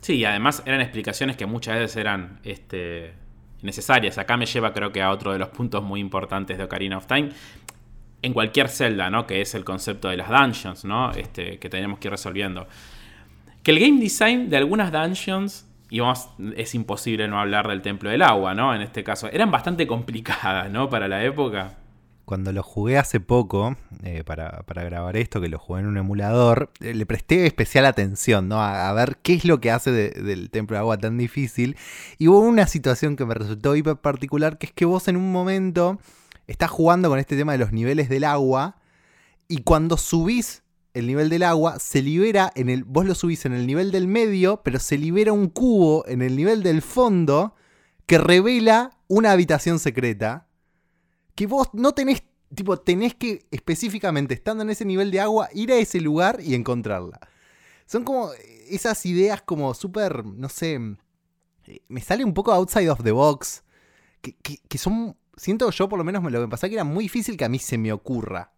[0.00, 3.14] Sí, y además eran explicaciones que muchas veces eran este,
[3.62, 4.18] necesarias.
[4.18, 7.06] Acá me lleva creo que a otro de los puntos muy importantes de Ocarina of
[7.06, 7.30] Time.
[8.22, 9.26] En cualquier celda, ¿no?
[9.26, 11.12] Que es el concepto de las dungeons, ¿no?
[11.12, 12.66] Este, que tenemos que ir resolviendo.
[13.62, 18.10] Que el game design de algunas dungeons, y vamos, es imposible no hablar del Templo
[18.10, 18.74] del Agua, ¿no?
[18.74, 20.88] En este caso, eran bastante complicadas, ¿no?
[20.88, 21.76] Para la época.
[22.28, 25.96] Cuando lo jugué hace poco, eh, para, para, grabar esto, que lo jugué en un
[25.96, 28.62] emulador, eh, le presté especial atención, ¿no?
[28.62, 31.78] A, ver qué es lo que hace de, del Templo del Agua tan difícil.
[32.18, 35.32] Y hubo una situación que me resultó hiper particular, que es que vos en un
[35.32, 36.00] momento
[36.46, 38.76] estás jugando con este tema de los niveles del agua,
[39.48, 42.84] y cuando subís el nivel del agua, se libera en el.
[42.84, 46.36] Vos lo subís en el nivel del medio, pero se libera un cubo en el
[46.36, 47.54] nivel del fondo
[48.04, 50.47] que revela una habitación secreta.
[51.38, 52.24] Que vos no tenés.
[52.52, 56.56] Tipo, tenés que específicamente, estando en ese nivel de agua, ir a ese lugar y
[56.56, 57.20] encontrarla.
[57.86, 58.32] Son como
[58.68, 60.24] esas ideas como súper.
[60.24, 60.80] No sé.
[61.86, 63.62] Me sale un poco outside of the box.
[64.20, 65.16] Que, que, son.
[65.36, 67.48] Siento yo, por lo menos, lo que me pasa que era muy difícil que a
[67.48, 68.50] mí se me ocurra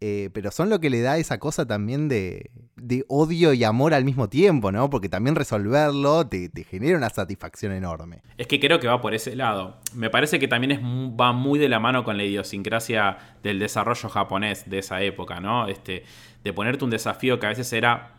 [0.00, 3.94] eh, pero son lo que le da esa cosa también de, de odio y amor
[3.94, 4.90] al mismo tiempo, ¿no?
[4.90, 8.22] Porque también resolverlo te, te genera una satisfacción enorme.
[8.36, 9.78] Es que creo que va por ese lado.
[9.94, 14.08] Me parece que también es, va muy de la mano con la idiosincrasia del desarrollo
[14.08, 15.66] japonés de esa época, ¿no?
[15.66, 16.04] Este,
[16.44, 18.14] de ponerte un desafío que a veces era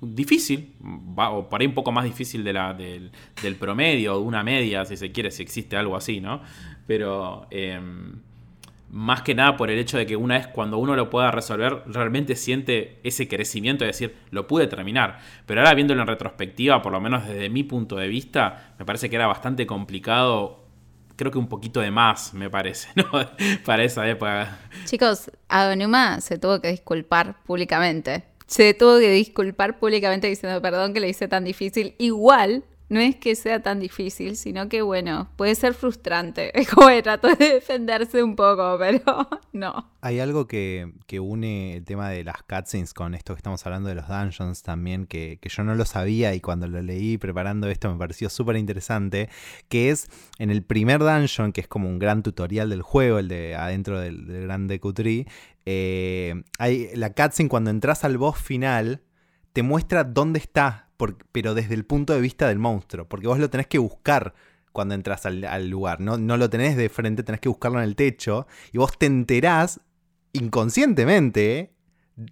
[0.00, 0.74] difícil,
[1.16, 3.10] o por ahí un poco más difícil de la, del,
[3.42, 6.42] del promedio, de una media, si se quiere, si existe algo así, ¿no?
[6.86, 8.20] Pero em,
[8.90, 11.82] más que nada por el hecho de que una vez cuando uno lo pueda resolver,
[11.86, 15.18] realmente siente ese crecimiento de decir, lo pude terminar.
[15.44, 19.10] Pero ahora viéndolo en retrospectiva, por lo menos desde mi punto de vista, me parece
[19.10, 20.64] que era bastante complicado.
[21.16, 23.06] Creo que un poquito de más, me parece, ¿no?
[23.64, 24.58] Para esa época.
[24.84, 28.24] Chicos, Aonuma se tuvo que disculpar públicamente.
[28.46, 31.96] Se tuvo que disculpar públicamente diciendo perdón que le hice tan difícil.
[31.98, 36.52] Igual, no es que sea tan difícil, sino que bueno, puede ser frustrante.
[36.66, 39.02] Es como que trató de defenderse un poco, pero
[39.52, 39.90] no.
[40.00, 43.88] Hay algo que, que une el tema de las cutscenes con esto que estamos hablando
[43.88, 47.68] de los dungeons también, que, que yo no lo sabía y cuando lo leí preparando
[47.68, 49.28] esto me pareció súper interesante,
[49.68, 53.28] que es en el primer dungeon, que es como un gran tutorial del juego, el
[53.28, 55.26] de adentro del, del Gran Deku Tree,
[55.66, 59.02] eh, hay la cutscene cuando entras al boss final,
[59.52, 60.85] te muestra dónde está,
[61.32, 64.34] pero desde el punto de vista del monstruo, porque vos lo tenés que buscar
[64.72, 67.96] cuando entras al, lugar, no, no lo tenés de frente, tenés que buscarlo en el
[67.96, 69.80] techo, y vos te enterás
[70.32, 71.72] inconscientemente,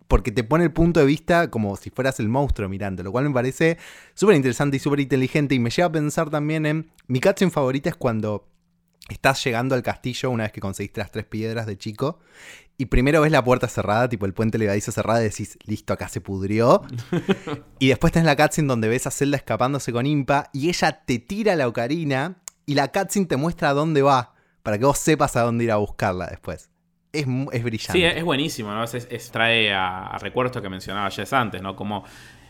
[0.09, 3.24] porque te pone el punto de vista como si fueras el monstruo mirando, lo cual
[3.24, 3.79] me parece
[4.14, 7.88] súper interesante y súper inteligente, y me lleva a pensar también en, mi cutscene favorita
[7.88, 8.48] es cuando
[9.09, 12.20] estás llegando al castillo una vez que conseguiste las tres piedras de chico,
[12.76, 16.08] y primero ves la puerta cerrada, tipo el puente levadizo cerrado, y decís, listo, acá
[16.08, 16.82] se pudrió.
[17.78, 21.18] y después tenés la cutscene donde ves a Zelda escapándose con Impa, y ella te
[21.18, 25.37] tira la ocarina, y la cutscene te muestra a dónde va, para que vos sepas
[25.37, 26.70] a dónde ir a buscarla después.
[27.12, 27.92] Es, es brillante.
[27.92, 28.82] Sí, es buenísimo, ¿no?
[28.82, 31.76] Es, es- trae a, a recuerdo esto que mencionaba Jess antes, ¿no?
[31.76, 32.04] Como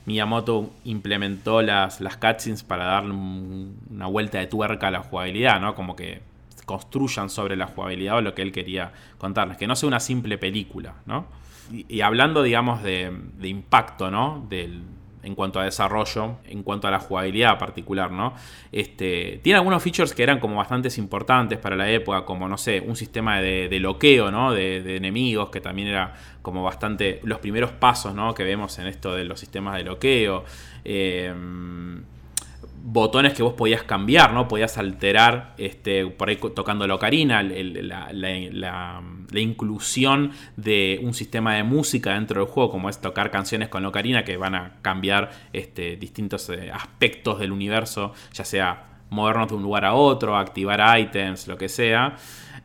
[0.06, 5.60] Miyamoto implementó las, las cutscenes para darle un- una vuelta de tuerca a la jugabilidad,
[5.60, 5.74] ¿no?
[5.74, 6.22] Como que
[6.64, 10.38] construyan sobre la jugabilidad o lo que él quería contarles, que no sea una simple
[10.38, 11.26] película, ¿no?
[11.72, 13.10] Y, hablando, digamos, de,
[13.42, 14.46] impacto, ¿no?
[14.50, 14.82] Del,
[15.22, 18.34] en cuanto a desarrollo, en cuanto a la jugabilidad particular, ¿no?
[18.70, 22.82] Este, tiene algunos features que eran como bastante importantes para la época, como, no sé,
[22.86, 24.52] un sistema de, de loqueo, ¿no?
[24.52, 28.34] De, de enemigos, que también era como bastante los primeros pasos, ¿no?
[28.34, 30.44] Que vemos en esto de los sistemas de loqueo.
[30.84, 31.32] Eh,
[32.86, 34.46] botones que vos podías cambiar, ¿no?
[34.46, 42.12] Podías alterar, este, por ahí tocando la ocarina, la, inclusión de un sistema de música
[42.12, 45.96] dentro del juego, como es tocar canciones con la ocarina, que van a cambiar este,
[45.96, 51.48] distintos eh, aspectos del universo, ya sea movernos de un lugar a otro, activar ítems,
[51.48, 52.16] lo que sea.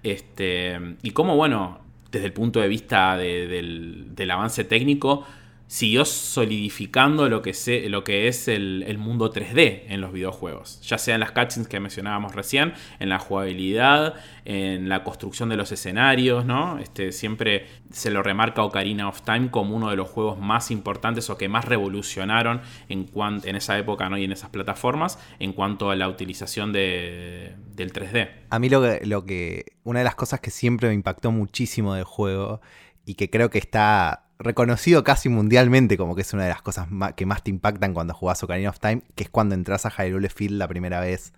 [0.04, 1.80] Este, y cómo, bueno,
[2.12, 5.26] desde el punto de vista de- del, del avance técnico,
[5.70, 7.54] siguió solidificando lo que,
[7.90, 10.82] lo que es el, el mundo 3D en los videojuegos.
[10.82, 15.58] Ya sea en las cutscenes que mencionábamos recién, en la jugabilidad, en la construcción de
[15.58, 16.80] los escenarios, ¿no?
[16.80, 21.30] Este, siempre se lo remarca Ocarina of Time como uno de los juegos más importantes
[21.30, 24.18] o que más revolucionaron en, cuan- en esa época ¿no?
[24.18, 28.28] y en esas plataformas en cuanto a la utilización de- del 3D.
[28.50, 29.66] A mí lo que, lo que.
[29.84, 32.60] Una de las cosas que siempre me impactó muchísimo del juego
[33.06, 36.88] y que creo que está reconocido casi mundialmente como que es una de las cosas
[37.16, 40.30] que más te impactan cuando jugás Ocarina of Time, que es cuando entras a Hyrule
[40.30, 41.34] Field la primera vez.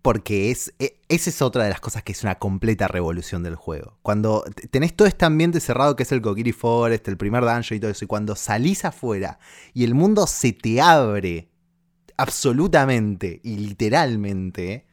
[0.00, 3.56] Porque es, e- esa es otra de las cosas que es una completa revolución del
[3.56, 3.98] juego.
[4.02, 7.80] Cuando tenés todo este ambiente cerrado que es el Kokiri Forest, el primer dungeon y
[7.80, 9.38] todo eso, y cuando salís afuera
[9.72, 11.48] y el mundo se te abre
[12.16, 14.86] absolutamente y literalmente,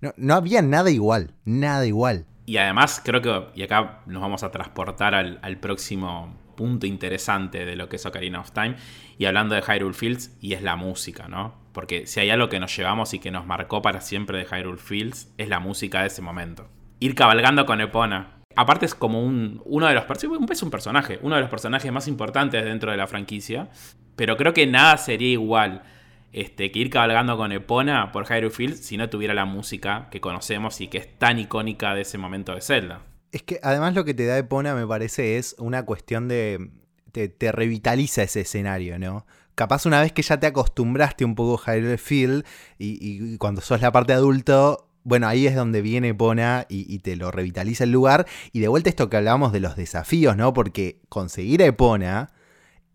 [0.00, 2.26] no, no había nada igual, nada igual.
[2.44, 7.64] Y además creo que, y acá nos vamos a transportar al, al próximo punto interesante
[7.64, 8.76] de lo que es Ocarina of Time,
[9.18, 11.54] y hablando de Hyrule Fields, y es la música, ¿no?
[11.72, 14.78] Porque si hay algo que nos llevamos y que nos marcó para siempre de Hyrule
[14.78, 16.68] Fields, es la música de ese momento.
[17.00, 18.42] Ir cabalgando con Epona.
[18.54, 20.04] Aparte es como un, uno de los
[20.50, 23.70] es un personaje, uno de los personajes más importantes dentro de la franquicia,
[24.14, 25.82] pero creo que nada sería igual
[26.32, 30.20] este, que ir cabalgando con Epona por Hyrule Fields si no tuviera la música que
[30.20, 33.02] conocemos y que es tan icónica de ese momento de Zelda.
[33.32, 36.70] Es que además lo que te da Epona, me parece, es una cuestión de.
[37.12, 39.26] Te, revitaliza ese escenario, ¿no?
[39.54, 42.44] Capaz una vez que ya te acostumbraste un poco a Hyrule Field
[42.78, 47.16] y, cuando sos la parte adulto, bueno, ahí es donde viene Epona y, y te
[47.16, 48.26] lo revitaliza el lugar.
[48.52, 50.54] Y de vuelta esto que hablábamos de los desafíos, ¿no?
[50.54, 52.32] Porque conseguir a Epona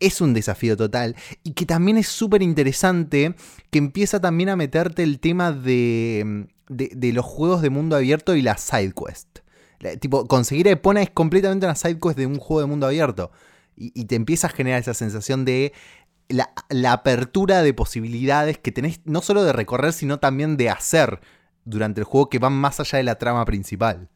[0.00, 3.34] es un desafío total y que también es súper interesante
[3.70, 8.34] que empieza también a meterte el tema de, de, de los juegos de mundo abierto
[8.34, 9.40] y las side quest.
[9.80, 12.86] La- tipo, conseguir a Epona es completamente una side quest de un juego de mundo
[12.86, 13.30] abierto.
[13.76, 15.72] Y, y te empieza a generar esa sensación de
[16.28, 21.20] la, la apertura de posibilidades que tenés, no solo de recorrer, sino también de hacer
[21.64, 24.08] durante el juego que van más allá de la trama principal.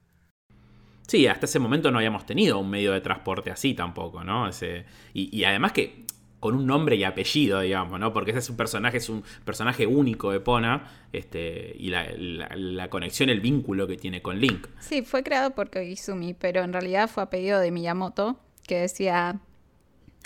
[1.07, 4.49] Sí, hasta ese momento no habíamos tenido un medio de transporte así tampoco, ¿no?
[4.49, 4.85] Ese,
[5.15, 6.05] y, además que
[6.41, 8.13] con un nombre y apellido, digamos, ¿no?
[8.13, 12.51] Porque ese es un personaje, es un personaje único de Pona, este, y la, la-
[12.57, 14.67] la conexión, el vínculo que tiene con Link.
[14.81, 19.39] Sí, fue creado por Koizumi, pero en realidad fue a pedido de Miyamoto, que decía,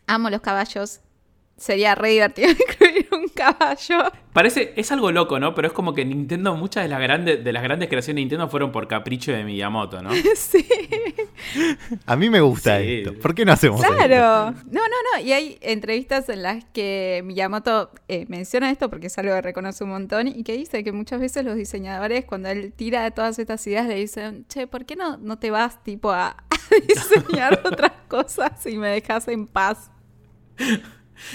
[0.06, 1.00] amo los caballos,
[1.56, 4.12] sería re divertido incluir un caballo.
[4.32, 5.54] Parece, es algo loco, ¿no?
[5.54, 8.48] Pero es como que Nintendo, muchas de las grandes, de las grandes creaciones de Nintendo
[8.48, 10.10] fueron por capricho de Miyamoto, ¿no?
[10.36, 10.66] sí,
[12.04, 12.96] A mí me gusta Sí.
[12.98, 13.14] esto.
[13.14, 13.94] ¿Por qué no hacemos esto?
[13.96, 14.52] claro.
[14.70, 15.20] No, no, no.
[15.24, 19.84] Y hay entrevistas en las que Miyamoto eh, menciona esto porque es algo que reconoce
[19.84, 23.38] un montón y que dice que muchas veces los diseñadores, cuando él tira de todas
[23.38, 26.36] estas ideas, le dicen, che, ¿por qué no, no te vas tipo a, a
[26.88, 29.90] diseñar otras cosas y me dejas en paz?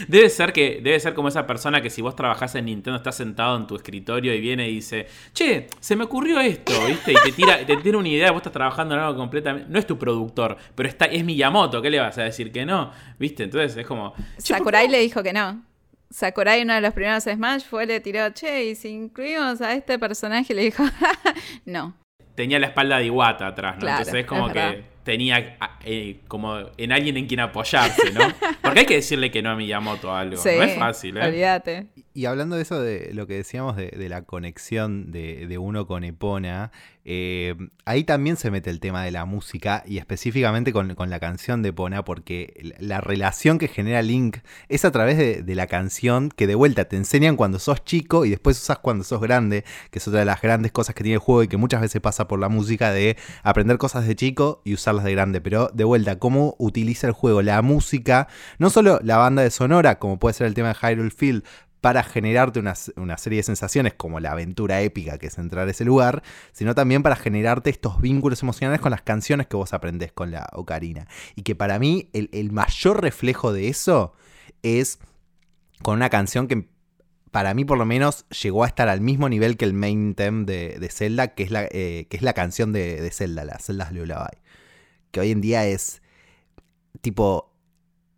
[0.08, 3.16] Debe ser que debe ser como esa persona que si vos trabajás en Nintendo estás
[3.16, 7.12] sentado en tu escritorio y viene y dice, "Che, se me ocurrió esto", ¿viste?
[7.14, 9.86] Y te tira te tira una idea, vos estás trabajando en algo completamente no es
[9.88, 12.92] tu productor, pero está es Miyamoto, ¿qué le vas a decir que no?
[13.20, 13.44] ¿Viste?
[13.44, 15.64] Entonces es como "Che, ¿por Sakurai le dijo que no.
[16.10, 19.98] Sakurai, uno de los primeros Smash, fue, le tiró, che, y si incluimos a este
[19.98, 20.84] personaje, le dijo,
[21.66, 21.94] no.
[22.36, 23.82] tenía la espalda de Iwata atrás, ¿no?
[23.82, 24.91] Claro, Entonces es como es que.
[25.04, 28.22] Tenía ah, eh, como en alguien en quien apoyarse, ¿no?
[28.62, 31.26] Porque hay que decirle que no a Miyamoto a algo, Sí, no es fácil, ¿eh?
[31.26, 31.88] Olvídate.
[32.14, 35.88] Y hablando de eso, de lo que decíamos de, de la conexión de, de uno
[35.88, 36.72] con Epona,
[37.04, 41.62] eh, ahí también se mete el tema de la música y específicamente con, la canción
[41.62, 45.68] de Epona, porque la la relación que genera Link es a través de, de la
[45.68, 49.64] canción que de vuelta te enseñan cuando sos chico y después usas cuando sos grande,
[49.92, 52.02] que es otra de las grandes cosas que tiene el juego y que muchas veces
[52.02, 55.40] pasa por la música de aprender cosas de chico y usarlas de grande.
[55.40, 58.28] Pero de vuelta, cómo utiliza el juego la música,
[58.60, 61.44] no solo la banda de sonora, como puede ser el tema de Hyrule Field,
[61.82, 65.72] para generarte una, una serie de sensaciones como la aventura épica que es entrar a
[65.72, 66.22] ese lugar,
[66.52, 70.48] sino también para generarte estos vínculos emocionales con las canciones que vos aprendés con la
[70.54, 71.08] ocarina.
[71.36, 74.14] Y que para mí el, el mayor reflejo de eso
[74.62, 75.00] es
[75.82, 76.70] con una canción que
[77.32, 80.46] para mí por lo menos llegó a estar al mismo nivel que el main theme
[80.46, 83.58] de, de Zelda, que es la, eh, que es la canción de, de Zelda, la
[83.58, 84.38] Zelda's Lullaby.
[85.12, 86.02] Que hoy en día es
[87.02, 87.51] tipo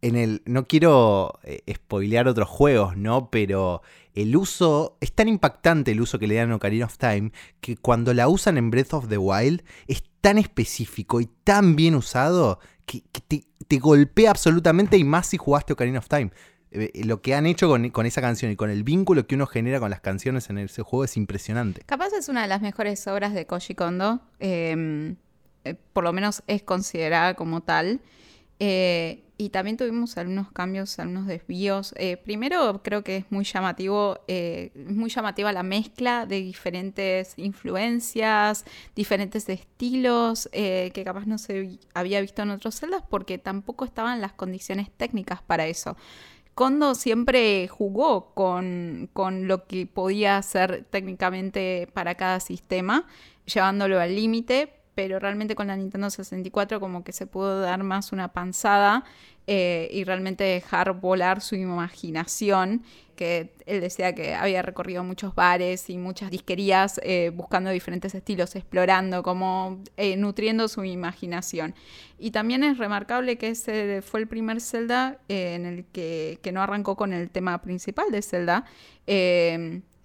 [0.03, 0.41] en el.
[0.45, 3.29] No quiero eh, spoilear otros juegos, ¿no?
[3.29, 3.81] Pero
[4.13, 4.97] el uso.
[5.01, 8.27] Es tan impactante el uso que le dan a Ocarina of Time que cuando la
[8.27, 13.79] usan en Breath of the Wild es tan específico y tan bien usado que, te,
[13.79, 16.31] golpea absolutamente y más si jugaste Ocarina of Time.
[16.71, 19.79] Eh, Lo que han hecho con, esa canción y con el vínculo que uno genera
[19.79, 21.81] con las canciones en ese juego es impresionante.
[21.85, 24.21] Capaz es una de las mejores obras de Koji Kondo.
[24.39, 25.15] eh,
[25.65, 28.01] eh, por lo menos es considerada como tal.
[28.59, 31.93] Eh, y también tuvimos algunos cambios, algunos desvíos.
[31.97, 38.63] Eh, primero, creo que es muy llamativo, eh, muy llamativa la mezcla de diferentes influencias,
[38.95, 44.33] diferentes estilos, que capaz no se había visto en otros celdas porque tampoco estaban las
[44.33, 45.97] condiciones técnicas para eso.
[46.53, 53.07] Kondo siempre jugó con, con lo que podía hacer técnicamente para cada sistema,
[53.45, 58.11] llevándolo al límite, pero realmente con la Nintendo 64 como que se pudo dar más
[58.11, 59.03] una panzada
[59.47, 62.83] eh, y realmente dejar volar su imaginación,
[63.15, 68.55] que él decía que había recorrido muchos bares y muchas disquerías eh, buscando diferentes estilos,
[68.55, 71.75] explorando, como eh, nutriendo su imaginación.
[72.17, 76.61] Y también es remarcable que ese fue el primer Zelda en el que, que no
[76.61, 78.65] arrancó con el tema principal de Zelda,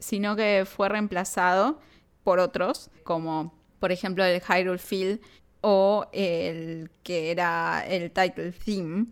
[0.01, 1.81] sino que fue reemplazado
[2.25, 5.21] por otros, como por ejemplo el Hyrule Field
[5.61, 9.07] o el que era el title theme,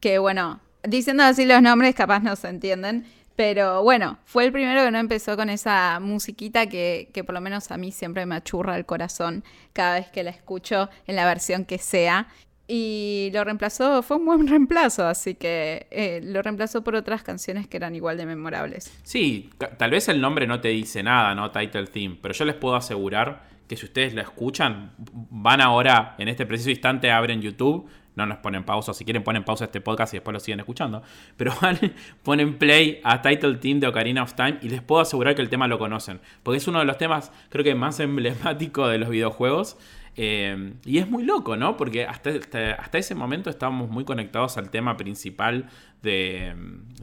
[0.00, 3.04] que bueno, diciendo así los nombres capaz no se entienden,
[3.36, 7.40] pero bueno, fue el primero que no empezó con esa musiquita que, que por lo
[7.40, 11.24] menos a mí siempre me achurra el corazón cada vez que la escucho en la
[11.24, 12.28] versión que sea.
[12.72, 17.66] Y lo reemplazó, fue un buen reemplazo, así que eh, lo reemplazó por otras canciones
[17.66, 18.92] que eran igual de memorables.
[19.02, 21.50] Sí, tal vez el nombre no te dice nada, ¿no?
[21.50, 26.26] Title Theme, pero yo les puedo asegurar que si ustedes la escuchan, van ahora, en
[26.26, 30.12] este preciso instante, abren YouTube, no nos ponen pausa, si quieren ponen pausa este podcast
[30.12, 31.04] y después lo siguen escuchando,
[31.36, 31.78] pero van,
[32.24, 35.48] ponen play a Title Theme de Ocarina of Time y les puedo asegurar que el
[35.48, 39.08] tema lo conocen, porque es uno de los temas, creo que más emblemático de los
[39.08, 39.78] videojuegos.
[40.16, 41.76] eh, y es muy loco, ¿no?
[41.76, 42.30] Porque hasta,
[42.76, 45.66] hasta, ese momento estábamos muy conectados al tema principal
[46.02, 46.56] de,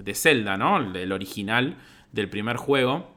[0.04, 0.94] de Zelda, ¿no?
[0.94, 1.78] El original
[2.12, 3.17] del primer juego.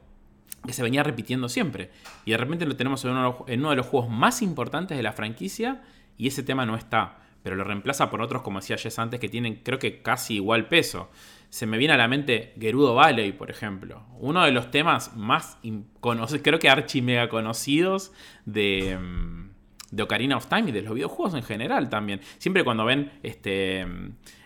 [0.67, 1.91] Que se venía repitiendo siempre.
[2.25, 5.83] Y de repente lo tenemos en uno, de los juegos más importantes de la franquicia
[6.17, 7.19] y ese tema no está.
[7.43, 10.69] Pero lo reemplaza por otros, como decía Jess antes, que tienen creo que casi igual
[10.69, 11.11] peso.
[11.49, 14.05] Se me viene a la mente Gerudo Valley, por ejemplo.
[14.19, 15.59] Uno de los temas más
[16.43, 18.13] creo que archi mega conocidos
[18.45, 19.40] de, mm,
[19.91, 22.21] de Ocarina of Time y de los videojuegos en general también.
[22.39, 23.87] Siempre cuando ven este,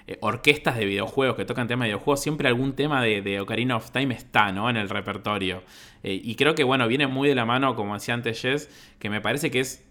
[0.07, 3.91] eh, orquestas de videojuegos que tocan temas de videojuegos, siempre algún tema de, Ocarina of
[3.91, 4.69] Time está ¿no?
[4.69, 5.63] en el repertorio.
[6.03, 8.69] Eh, y creo que bueno, viene muy de la mano, como decía antes Jess,
[8.99, 9.85] que me parece que es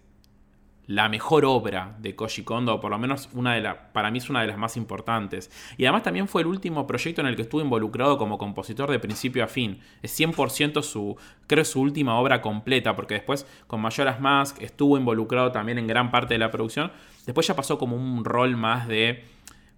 [0.86, 4.18] la mejor obra de Koji Kondo, o por lo menos una de la, para mí
[4.18, 5.50] es una de las más importantes.
[5.76, 8.98] Y además también fue el último proyecto en el que estuvo involucrado como compositor de
[8.98, 9.80] principio a fin.
[10.02, 11.16] Es 100% su,
[11.46, 16.10] creo, su última obra completa, porque después con Majora's Mask estuvo involucrado también en gran
[16.10, 16.92] parte de la producción.
[17.26, 19.24] Después ya pasó como un rol más de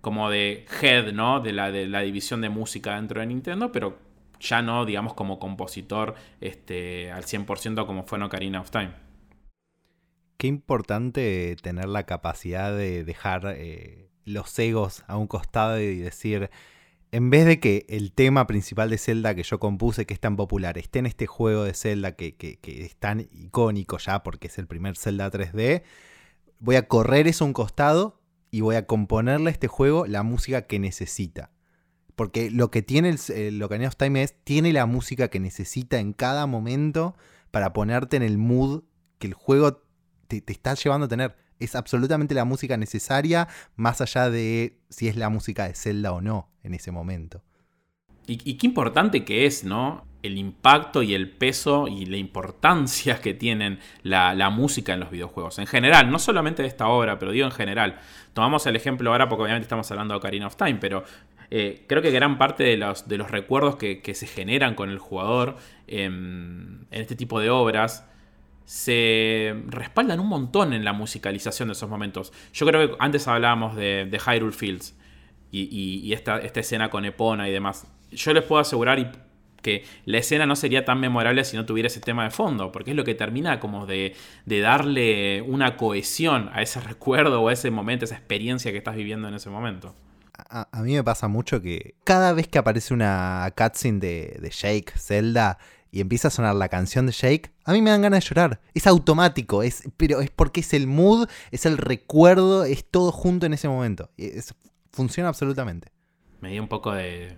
[0.01, 1.41] como de head, ¿no?
[1.41, 3.99] De la, de la división de música dentro de Nintendo, pero
[4.39, 9.06] ya no, digamos, como compositor este, al 100% como fue en Ocarina of Time.
[10.37, 16.51] Qué importante tener la capacidad de dejar eh, los egos a un costado y decir,
[17.13, 20.37] en vez de que el tema principal de Zelda que yo compuse, que es tan
[20.37, 24.59] popular, esté en este juego de Zelda que, que es tan icónico ya porque es
[24.59, 25.83] el primer Zelda 3D,
[26.59, 28.21] voy a correr eso a un costado
[28.51, 31.51] y voy a componerle a este juego la música que necesita.
[32.15, 35.99] Porque lo que tiene el, el Ocarina of Time es, tiene la música que necesita
[35.99, 37.15] en cada momento
[37.51, 38.85] para ponerte en el mood
[39.19, 39.86] que el juego
[40.27, 41.37] te, te está llevando a tener.
[41.59, 46.21] Es absolutamente la música necesaria, más allá de si es la música de Zelda o
[46.21, 47.43] no en ese momento.
[48.29, 50.05] Y, qué importante que es, ¿no?
[50.23, 55.61] El impacto y el peso y la importancia que tienen la, música en los videojuegos.
[55.61, 58.01] En general, no solamente de esta obra, pero digo en general.
[58.33, 61.05] Tomamos el ejemplo ahora porque obviamente estamos hablando de Ocarina of Time, pero
[61.51, 64.99] eh, creo que gran parte de los, de los recuerdos que, se generan con el
[64.99, 65.57] jugador
[65.87, 68.09] en este tipo de obras
[68.67, 72.33] se respaldan un montón en la musicalización de esos momentos.
[72.53, 74.95] Yo creo que antes hablábamos de, de Hyrule Fields
[75.51, 79.27] y, esta, esta, escena con Epona y demás yo les puedo asegurar
[79.63, 82.91] que la escena no sería tan memorable si no tuviera ese tema de fondo, porque
[82.91, 84.15] es lo que termina como de,
[84.47, 89.29] darle una cohesión a ese recuerdo o a ese momento, esa experiencia que estás viviendo
[89.29, 89.95] en ese momento.
[90.51, 94.93] A, mí me pasa mucho que cada vez que aparece una cutscene de, de Jake,
[94.97, 95.59] Zelda,
[95.91, 98.61] y empieza a sonar la canción de Jake, a mí me dan ganas de llorar.
[98.75, 103.47] Es automático, es, pero es porque es el mood, es el recuerdo, es todo junto
[103.47, 104.11] en ese momento.
[104.93, 105.89] funciona absolutamente.
[106.41, 107.37] Me dio un poco de,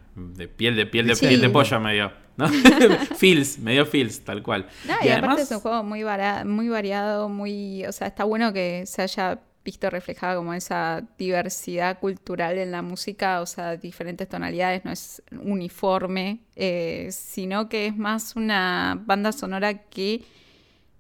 [0.57, 2.13] piel de piel de piel de pollo me dio.
[2.37, 2.49] ¿no?
[3.17, 4.67] feels, me dio feels, tal cual.
[5.03, 6.05] y, aparte es un juego muy,
[6.45, 7.85] muy variado, muy.
[7.87, 12.81] O sea, está bueno que se haya visto reflejada como esa diversidad cultural en la
[12.81, 19.31] música, o sea, diferentes tonalidades, no es uniforme, eh, sino que es más una banda
[19.31, 20.25] sonora que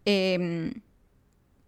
[0.04, 0.82] em,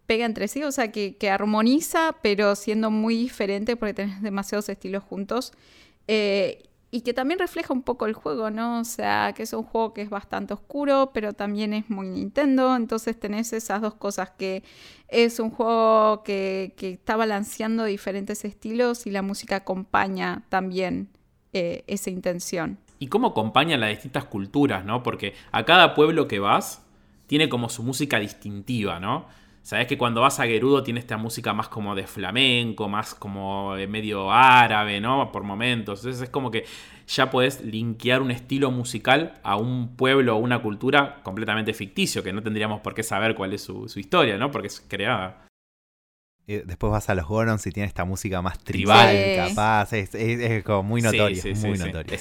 [0.05, 4.69] pega entre sí, o sea, que, que, armoniza, pero siendo muy diferente porque tenés demasiados
[4.69, 5.53] estilos juntos.
[6.07, 8.81] Eh, y que también refleja un poco el juego, ¿no?
[8.81, 12.75] O sea, que es un juego que es bastante oscuro, pero también es muy Nintendo,
[12.75, 14.65] entonces tenés esas dos cosas, que
[15.09, 21.09] es un juego que, está balanceando diferentes estilos y la música acompaña también
[21.53, 22.79] eh, esa intención.
[22.99, 25.03] Y cómo acompaña las distintas culturas, ¿no?
[25.03, 26.85] Porque a cada pueblo que vas
[27.27, 29.27] tiene como su música distintiva, ¿no?
[29.71, 33.77] Sabes que cuando vas a Gerudo tiene esta música más como de flamenco, más como
[33.77, 35.31] de medio árabe, ¿no?
[35.31, 36.01] Por momentos.
[36.01, 36.65] Entonces es como que
[37.07, 42.33] ya puedes linkear un estilo musical a un pueblo o una cultura completamente ficticio, que
[42.33, 44.51] no tendríamos por qué saber cuál es su, historia, ¿no?
[44.51, 45.47] Porque es creada.
[46.49, 49.93] Después vas a los Gorons y tiene esta música más tribal, capaz.
[49.93, 51.41] Es, como muy notorio.
[51.55, 52.17] muy notorio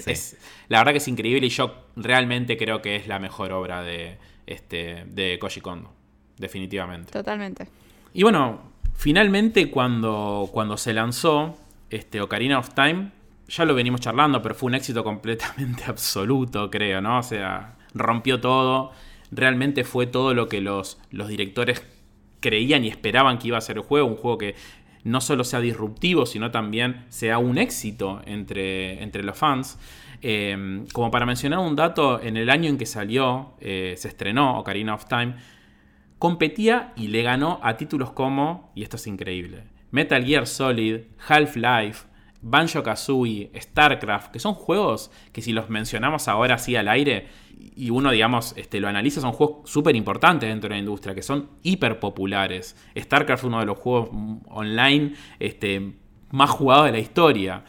[0.67, 4.19] la verdad que es increíble y yo realmente creo que es la mejor obra de,
[4.45, 5.98] este, de Koji Kondo
[6.39, 7.11] definitivamente.
[7.11, 7.67] Totalmente.
[8.13, 8.61] Y bueno,
[8.95, 11.55] finalmente cuando, cuando se lanzó
[11.91, 13.11] este Ocarina of Time,
[13.47, 17.19] ya lo venimos charlando, pero fue un éxito completamente absoluto, creo, ¿no?
[17.19, 18.91] O sea, rompió todo.
[19.31, 21.85] Realmente fue todo lo que los, los directores
[22.39, 24.07] creían y esperaban que iba a ser el juego.
[24.07, 24.55] Un juego que
[25.03, 29.77] no solo sea disruptivo, sino también sea un éxito entre, entre los fans.
[30.21, 34.59] Eh, como para mencionar un dato, en el año en que salió, eh, se estrenó
[34.59, 35.35] Ocarina of Time,
[36.19, 42.07] competía y le ganó a títulos como, y esto es increíble, Metal Gear Solid, Half-Life,
[42.41, 47.27] Banjo Kazooie, StarCraft, que son juegos que si los mencionamos ahora así al aire
[47.75, 51.23] y uno, digamos, este, lo analiza, son juegos súper importantes dentro de la industria, que
[51.23, 52.77] son hiper populares.
[52.97, 54.09] StarCraft es uno de los juegos
[54.47, 55.95] online este,
[56.31, 57.65] más jugados de la historia.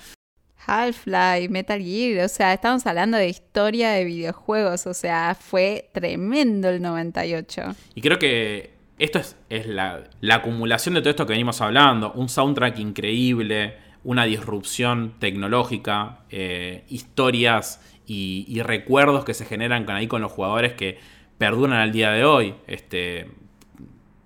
[0.67, 6.69] Half-Life, Metal Gear, o sea, estamos hablando de historia de videojuegos, o sea, fue tremendo
[6.69, 7.63] el 98.
[7.95, 12.29] Y creo que esto es, la, la acumulación de todo esto que venimos hablando, un
[12.29, 20.21] soundtrack increíble, una disrupción tecnológica, eh, historias y, recuerdos que se generan con, ahí con
[20.21, 20.99] los jugadores que
[21.39, 22.55] perduran al día de hoy.
[22.67, 23.31] Este,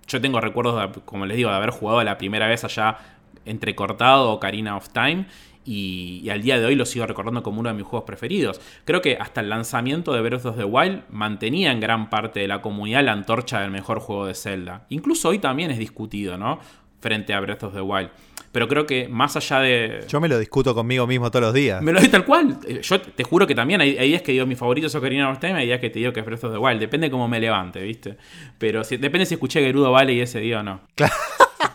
[0.07, 2.99] yo tengo recuerdos, como les digo, de haber jugado la primera vez allá
[3.45, 5.27] entrecortado Ocarina of Time.
[5.67, 8.61] Y, y al día de hoy lo sigo recordando como uno de mis juegos preferidos.
[8.85, 12.49] Creo que hasta el lanzamiento de Breath of the Wild mantenía en gran parte de
[12.49, 14.85] la comunidad la antorcha del mejor juego de Zelda.
[14.91, 16.61] Incluso hoy también es discutido, ¿no?
[17.01, 18.11] Frente a Breath of the Wild.
[18.53, 20.05] Pero creo que más allá de...
[20.09, 21.83] Yo me lo discuto conmigo mismo todos los días.
[21.83, 22.57] Me lo doy tal cual.
[22.69, 25.29] Eh, Yo te juro que también hay, hay días que digo mi favorito es Ocarina
[25.29, 26.79] of Time, hay días que te digo que es Breath of the Wild.
[26.79, 28.17] Depende cómo me levante, ¿viste?
[28.59, 30.83] Pero si- depende si escuché Gerudo Valley ese día o no.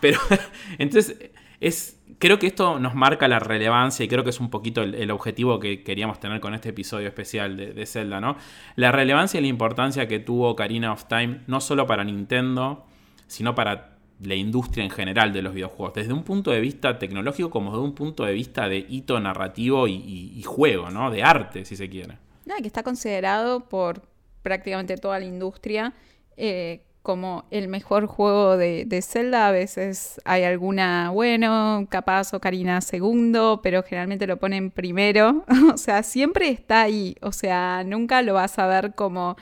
[0.00, 0.18] Pero
[0.78, 1.16] entonces
[1.60, 5.10] es creo que esto nos marca la relevancia y creo que es un poquito el,
[5.10, 8.36] objetivo que queríamos tener con este episodio especial de, Zelda, ¿no?
[8.76, 12.84] La relevancia y la importancia que tuvo Ocarina of Time no solo para Nintendo,
[13.26, 17.50] sino para la industria en general de los videojuegos, desde un punto de vista tecnológico
[17.50, 21.10] como desde un punto de vista de hito narrativo y juego, ¿no?
[21.10, 22.18] De arte, si se quiere.
[22.44, 24.02] Nada, que está considerado por
[24.42, 25.94] prácticamente toda la industria
[26.36, 29.48] eh, como el mejor juego de, Zelda.
[29.48, 35.44] A veces hay alguna, bueno, capaz Ocarina segundo, pero generalmente lo ponen primero.
[35.74, 37.16] o sea, siempre está ahí.
[37.20, 39.34] O sea, nunca lo vas a ver como,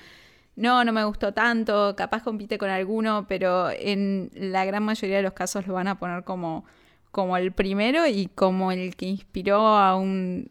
[0.56, 5.22] no, no me gustó tanto, capaz compite con alguno, pero en la gran mayoría de
[5.24, 6.64] los casos lo van a poner como,
[7.10, 10.48] como el primero y como el que inspiró a un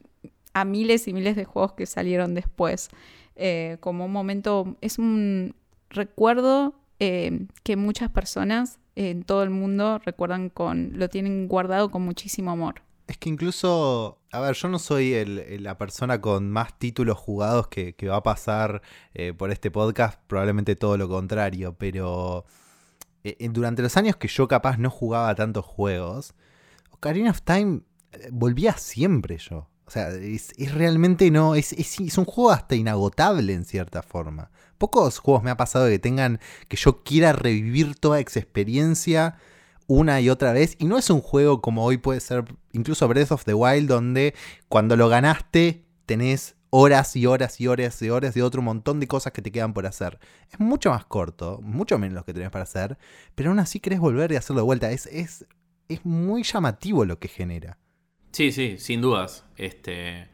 [0.54, 2.90] a miles y miles de juegos que salieron después.
[3.36, 5.56] Eh, como un momento, es un
[5.90, 12.02] recuerdo eh, que muchas personas en todo el mundo recuerdan con, lo tienen guardado con
[12.02, 12.82] muchísimo amor.
[13.08, 15.24] Es que incluso, a ver, yo no soy
[15.60, 18.82] la persona con más títulos jugados que, va a pasar
[19.14, 22.46] eh, por este podcast, probablemente todo lo contrario, pero
[23.24, 26.34] eh, durante los años que yo capaz no jugaba tantos juegos,
[26.92, 27.82] Ocarina of Time
[28.32, 29.70] volvía siempre yo.
[29.86, 34.52] O sea, es, realmente no, es, es un juego hasta inagotable en cierta forma.
[34.78, 39.38] Pocos juegos me ha pasado que tengan, que yo quiera revivir toda esa experiencia
[39.88, 40.76] una y otra vez.
[40.80, 44.36] Y no es un juego como hoy puede ser incluso Breath of the Wild, donde
[44.70, 49.08] cuando lo ganaste tenés horas y horas y horas y horas de otro montón de
[49.08, 50.20] cosas que te quedan por hacer.
[50.52, 52.98] Es mucho más corto, mucho menos lo que tenés para hacer,
[53.36, 54.92] pero aún así querés volver y hacerlo de vuelta.
[54.92, 55.46] Es, es,
[55.88, 57.78] es muy llamativo lo que genera.
[58.32, 59.46] Sí, sí, sin dudas.
[59.56, 60.30] Este,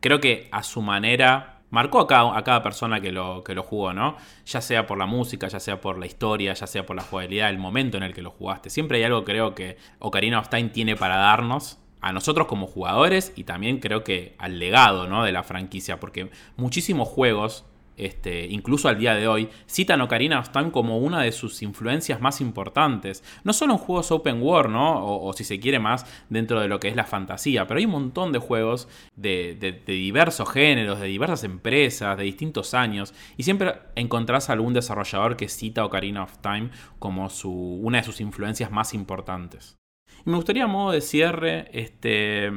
[0.00, 4.16] creo que a su manera marcó a cada, persona que lo, que lo jugó, ¿no?
[4.46, 7.50] Ya sea por la música, ya sea por la historia, ya sea por la jugabilidad,
[7.50, 8.70] el momento en el que lo jugaste.
[8.70, 13.34] Siempre hay algo creo que Ocarina of Time tiene para darnos a nosotros como jugadores
[13.36, 15.22] y también creo que al legado, ¿no?
[15.22, 17.66] de la franquicia, porque muchísimos juegos
[17.96, 22.20] este, incluso al día de hoy, citan Ocarina of Time como una de sus influencias
[22.20, 23.24] más importantes.
[23.44, 25.04] No solo en juegos open world, ¿no?
[25.04, 27.92] O, si se quiere más dentro de lo que es la fantasía, pero hay un
[27.92, 34.50] montón de juegos de, diversos géneros, de diversas empresas, de distintos años, y siempre encontrás
[34.50, 39.76] algún desarrollador que cita Ocarina of Time como una de sus influencias más importantes.
[40.24, 42.50] Y me gustaría a modo de cierre, este,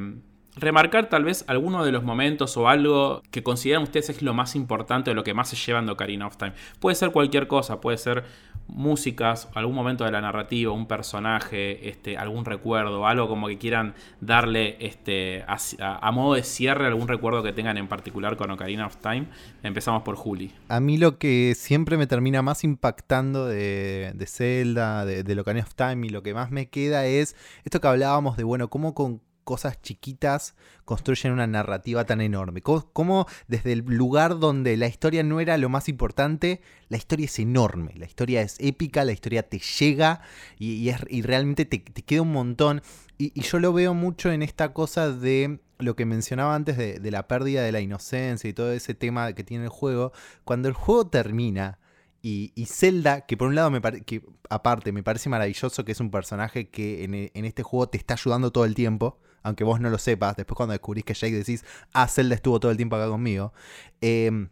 [0.60, 4.56] remarcar tal vez alguno de los momentos o algo que consideran ustedes es lo más
[4.56, 6.54] importante o lo que más se llevan de Ocarina of Time.
[6.80, 8.24] Puede ser cualquier cosa, puede ser
[8.70, 13.96] músicas, algún momento de la narrativa, un personaje, este, algún recuerdo, algo como que quieran
[14.22, 18.98] darle este, a, modo de cierre algún recuerdo que tengan en particular con Ocarina of
[18.98, 19.26] Time.
[19.64, 20.52] Empezamos por Juli.
[20.68, 25.66] A mí lo que siempre me termina más impactando de, de Zelda, de, de Ocarina
[25.66, 28.94] of Time, y lo que más me queda es esto que hablábamos de, bueno, cómo
[28.94, 30.54] con cosas chiquitas
[30.86, 32.62] construyen una narrativa tan enorme.
[32.62, 37.40] Cómo, desde el lugar donde la historia no era lo más importante, la historia es
[37.40, 40.22] enorme, la historia es épica, la historia te llega
[40.60, 42.84] y, es- y realmente te, queda un montón.
[43.18, 47.10] Y, yo lo veo mucho en esta cosa de lo que mencionaba antes de, de
[47.10, 50.12] la pérdida de la inocencia y todo ese tema que tiene el juego.
[50.44, 51.80] Cuando el juego termina
[52.22, 54.22] y, y Zelda, que por un lado me que
[54.52, 58.14] aparte me parece maravilloso que es un personaje que en, en este juego te está
[58.14, 61.66] ayudando todo el tiempo, aunque vos no lo sepas, después cuando descubrís que Jake decís,
[61.94, 63.54] ah, Zelda estuvo todo el tiempo acá conmigo.
[64.02, 64.48] Eh,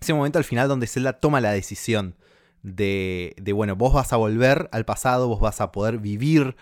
[0.00, 2.16] ese momento al final donde Zelda toma la decisión
[2.62, 6.56] de, de, bueno, vos vas a volver al pasado, vos vas a poder vivir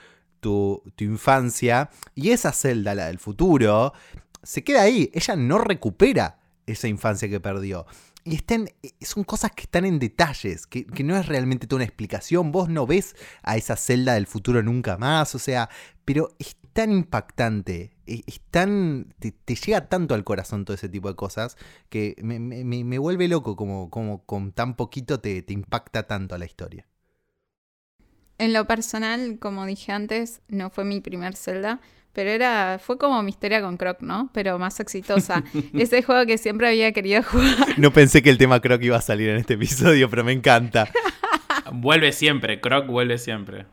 [0.44, 3.94] tu, infancia, y esa Zelda, la del futuro,
[4.42, 7.86] se queda ahí, ella no recupera esa infancia que perdió.
[8.24, 8.68] Y están,
[9.00, 12.52] son cosas que están en detalles, que, que no es realmente toda una explicación.
[12.52, 15.68] Vos no ves a esa celda del futuro nunca más, o sea,
[16.04, 19.14] pero es tan impactante, es, es tan.
[19.18, 21.56] Te, te llega tanto al corazón todo ese tipo de cosas
[21.88, 26.38] que me, me- vuelve loco como, como con tan poquito te, te impacta tanto a
[26.38, 26.86] la historia.
[28.36, 31.80] En lo personal, como dije antes, no fue mi primer Zelda,
[32.12, 34.30] pero era fue como mi historia con Croc, ¿no?
[34.32, 35.44] Pero más exitosa.
[35.72, 37.78] Ese juego que siempre había querido jugar.
[37.78, 40.88] No pensé que el tema que iba a salir en este episodio, pero me encanta.
[41.72, 43.66] Vuelve siempre, Croc vuelve siempre.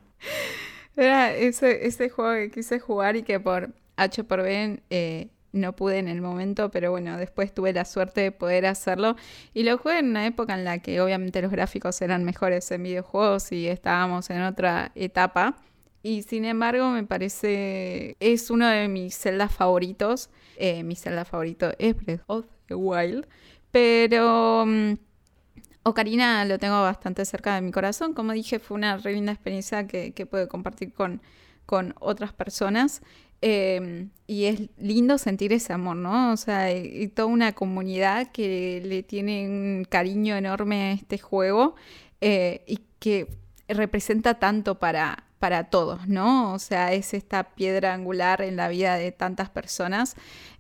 [0.96, 5.76] Era ese, ese juego que quise jugar y que por H por B eh, no
[5.76, 9.16] pude en el momento, pero bueno, después tuve la suerte de poder hacerlo.
[9.54, 12.84] Y lo jugué en una época en la que obviamente los gráficos eran mejores en
[12.84, 15.58] videojuegos y estábamos en otra etapa.
[16.04, 18.16] Y sin embargo, me parece.
[18.20, 20.30] Es uno de mis celdas favoritos.
[20.58, 23.28] Eh, mi celda favorito es Breath of the Wild.
[23.72, 24.66] Pero.
[24.66, 24.94] mm,
[25.84, 28.14] Ocarina lo tengo bastante cerca de mi corazón.
[28.14, 31.22] Como dije, fue una re linda experiencia que, que pude compartir con,
[31.66, 33.02] con otras personas.
[33.42, 36.32] Eh, y es lindo sentir ese amor, ¿no?
[36.32, 41.18] O sea, y, y toda una comunidad que le tiene un cariño enorme a este
[41.18, 41.76] juego
[42.22, 43.28] eh, y que
[43.68, 46.54] representa tanto para, para todos, ¿no?
[46.54, 50.16] O sea, es esta piedra angular en la vida de tantas personas.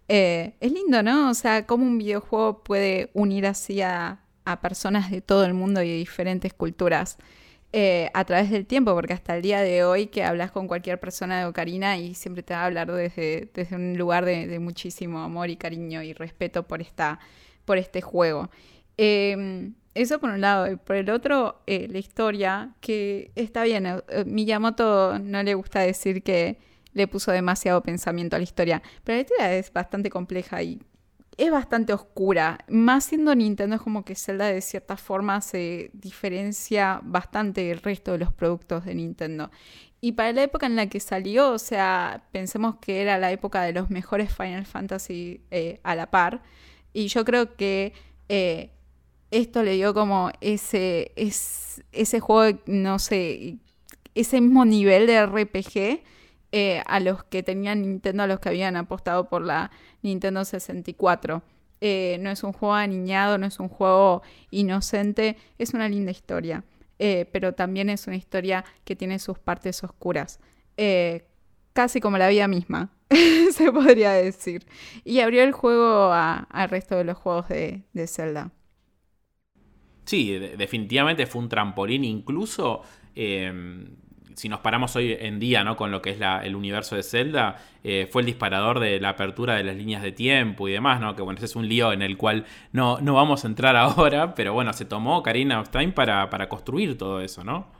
[0.07, 1.29] Eh, es lindo, ¿no?
[1.29, 4.19] O sea, cómo un videojuego puede unir así a,
[4.51, 7.17] a personas de todo el mundo y de diferentes culturas
[7.73, 10.99] eh, a través del tiempo, porque hasta el día de hoy que hablas con cualquier
[10.99, 15.19] persona de Ocarina y siempre te va a hablar desde, desde un lugar de, muchísimo
[15.19, 17.19] amor y cariño y respeto por, esta,
[17.65, 18.49] por este juego.
[18.97, 23.85] Eh, eso por un lado, y por el otro, eh, la historia, que está bien,
[23.85, 26.59] eh, Miyamoto no le gusta decir que
[26.93, 30.81] le puso demasiado pensamiento a la historia, pero la historia es bastante compleja y
[31.37, 32.59] es bastante oscura.
[32.67, 38.13] Más siendo Nintendo, es como que Zelda de cierta forma se diferencia bastante del resto
[38.13, 39.51] de los productos de Nintendo.
[40.01, 43.61] Y para la época en la que salió, o sea, pensemos que era la época
[43.63, 46.41] de los mejores Final Fantasy eh, a la par.
[46.91, 47.93] Y yo creo que
[48.27, 48.71] eh,
[49.29, 53.57] esto le dio como ese, es, ese juego, no sé,
[54.15, 56.03] ese mismo nivel de RPG
[56.51, 59.71] eh, a los que tenían Nintendo, a los que habían apostado por la
[60.01, 61.43] Nintendo 64.
[61.81, 64.21] Eh, no es un juego aniñado, no es un juego
[64.51, 66.63] inocente, es una linda historia,
[66.99, 70.39] eh, pero también es una historia que tiene sus partes oscuras,
[71.73, 72.91] casi como la vida misma,
[73.53, 74.65] se podría decir.
[75.03, 78.51] Y abrió el juego al resto de los juegos de, Zelda.
[80.05, 82.81] Sí, de- definitivamente fue un trampolín, incluso
[84.35, 85.75] si nos paramos hoy en día ¿no?
[85.75, 89.09] con lo que es la- el universo de Zelda, eh, fue el disparador de la
[89.09, 91.15] apertura de las líneas de tiempo y demás, ¿no?
[91.15, 94.35] que bueno, ese es un lío en el cual no, no vamos a entrar ahora,
[94.35, 97.79] pero bueno, se tomó Karina of Time para, para construir todo eso, ¿no?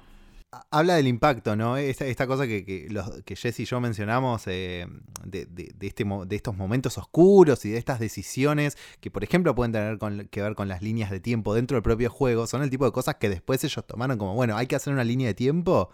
[0.69, 1.77] Habla del impacto, ¿no?
[1.77, 2.89] Esta, esta cosa que, que,
[3.23, 4.85] que y yo mencionamos eh,
[5.23, 9.55] de, de- de este, de estos momentos oscuros y de estas decisiones que, por ejemplo,
[9.55, 12.63] pueden tener con- que ver con las líneas de tiempo dentro del propio juego, son
[12.63, 15.27] el tipo de cosas que después ellos tomaron como, bueno, hay que hacer una línea
[15.27, 15.89] de tiempo.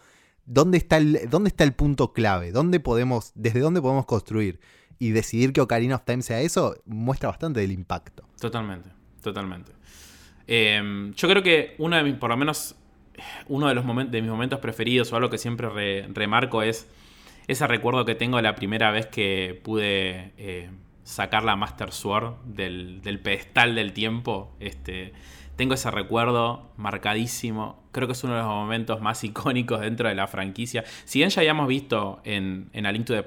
[0.47, 2.51] ¿Dónde está el, dónde está el punto clave?
[2.51, 4.59] ¿Dónde podemos, ¿Desde dónde podemos construir?
[4.97, 8.23] Y decidir que Ocarina of Time sea eso muestra bastante del impacto.
[8.39, 8.89] Totalmente,
[9.21, 9.71] totalmente.
[10.47, 12.75] Eh, yo creo que uno de mis, por lo menos,
[13.47, 16.87] uno de, los momen- de mis momentos preferidos o algo que siempre re- remarco es
[17.47, 20.69] ese recuerdo que tengo de la primera vez que pude eh,
[21.03, 24.55] sacar la Master Sword del, del pedestal del tiempo.
[24.59, 25.13] Este,
[25.57, 27.83] tengo ese recuerdo marcadísimo.
[27.91, 30.85] Creo que es uno de los momentos más icónicos dentro de la franquicia.
[31.03, 33.25] Si bien ya habíamos visto en, en A Link to the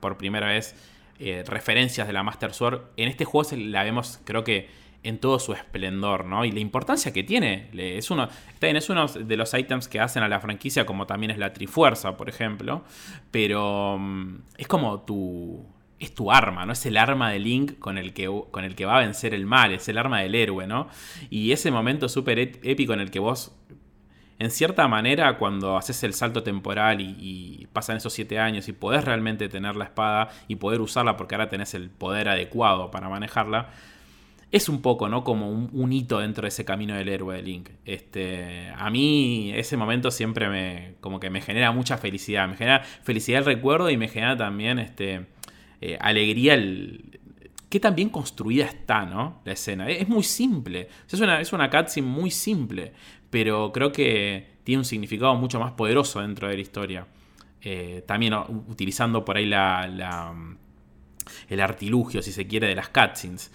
[0.00, 0.74] por primera vez
[1.18, 4.68] eh, referencias de la Master Sword, en este juego se la vemos, creo que
[5.04, 6.44] en todo su esplendor, ¿no?
[6.44, 7.70] Y la importancia que tiene.
[7.72, 8.28] Es uno,
[8.60, 12.16] es uno de los ítems que hacen a la franquicia, como también es la Trifuerza,
[12.16, 12.82] por ejemplo.
[13.30, 15.64] Pero mm, es como tu.
[15.98, 16.72] Es tu arma, ¿no?
[16.72, 19.46] Es el arma de Link con el, que, con el que va a vencer el
[19.46, 20.88] mal, es el arma del héroe, ¿no?
[21.28, 23.54] Y ese momento súper ép- épico en el que vos
[24.40, 28.72] en cierta manera, cuando haces el salto temporal y, y pasan esos siete años y
[28.72, 33.08] podés realmente tener la espada y poder usarla porque ahora tenés el poder adecuado para
[33.08, 33.70] manejarla,
[34.52, 35.24] es un poco, ¿no?
[35.24, 37.70] Como un, un hito dentro de ese camino del héroe de Link.
[37.84, 42.48] Este, a mí ese momento siempre me, como que me genera mucha felicidad.
[42.48, 45.26] Me genera felicidad el recuerdo y me genera también este,
[45.80, 47.20] eh, alegría el,
[47.68, 49.40] qué tan bien construida está, ¿no?
[49.44, 49.88] La escena.
[49.88, 50.88] Es, muy simple.
[51.10, 52.92] Es, una, es una cutscene muy simple,
[53.30, 57.06] pero creo que tiene un significado mucho más poderoso dentro de la historia.
[57.60, 58.34] Eh, también
[58.68, 60.34] utilizando por ahí la, la-
[61.48, 63.50] el artilugio, si se quiere, de las cutscenes.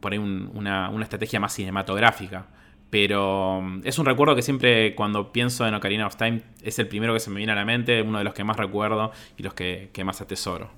[0.00, 2.48] Por ahí un- una, una estrategia más cinematográfica.
[2.90, 6.88] Pero mm, es un recuerdo que siempre cuando pienso en Ocarina of Time es el
[6.88, 9.42] primero que se me viene a la mente, uno de los que más recuerdo y
[9.42, 10.70] los que más atesoro.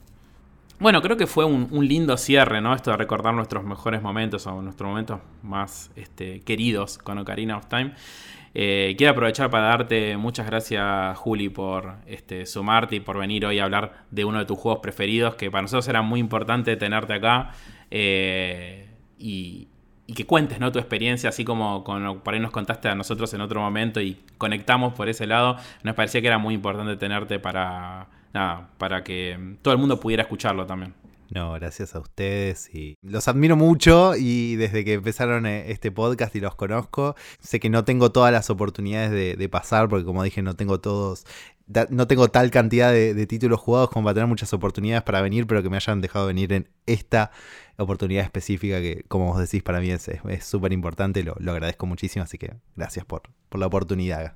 [0.81, 2.72] Bueno, creo que fue un, lindo cierre, ¿no?
[2.72, 7.66] Esto de recordar nuestros mejores momentos o nuestros momentos más este, queridos con Ocarina of
[7.66, 7.95] Time.
[8.55, 13.59] Eh, quiero aprovechar para darte muchas gracias, Juli, por este, sumarte y por venir hoy
[13.59, 17.14] a hablar de uno de tus juegos preferidos, que para nosotros era muy importante tenerte
[17.14, 17.51] acá.
[17.91, 19.66] Eh, y,
[20.07, 20.70] y que cuentes ¿no?
[20.70, 24.16] tu experiencia, así como con, por ahí nos contaste a nosotros en otro momento y
[24.39, 25.57] conectamos por ese lado.
[25.83, 30.22] Nos parecía que era muy importante tenerte para, nada, para que todo el mundo pudiera
[30.22, 30.95] escucharlo también.
[31.31, 36.35] No, gracias a ustedes y los admiro mucho y desde que empezaron eh, este podcast
[36.37, 40.43] y los conozco, sé que no tengo todas las oportunidades de, pasar porque como dije
[40.43, 41.26] no tengo todos
[41.91, 45.47] no tengo tal cantidad de, de, títulos jugados como para tener muchas oportunidades para venir,
[45.47, 47.31] pero que me hayan dejado venir en esta
[47.79, 50.09] oportunidad específica que, como vos decís, para mí es
[50.43, 54.35] súper importante, lo, lo, agradezco muchísimo, así que gracias por, por, la oportunidad.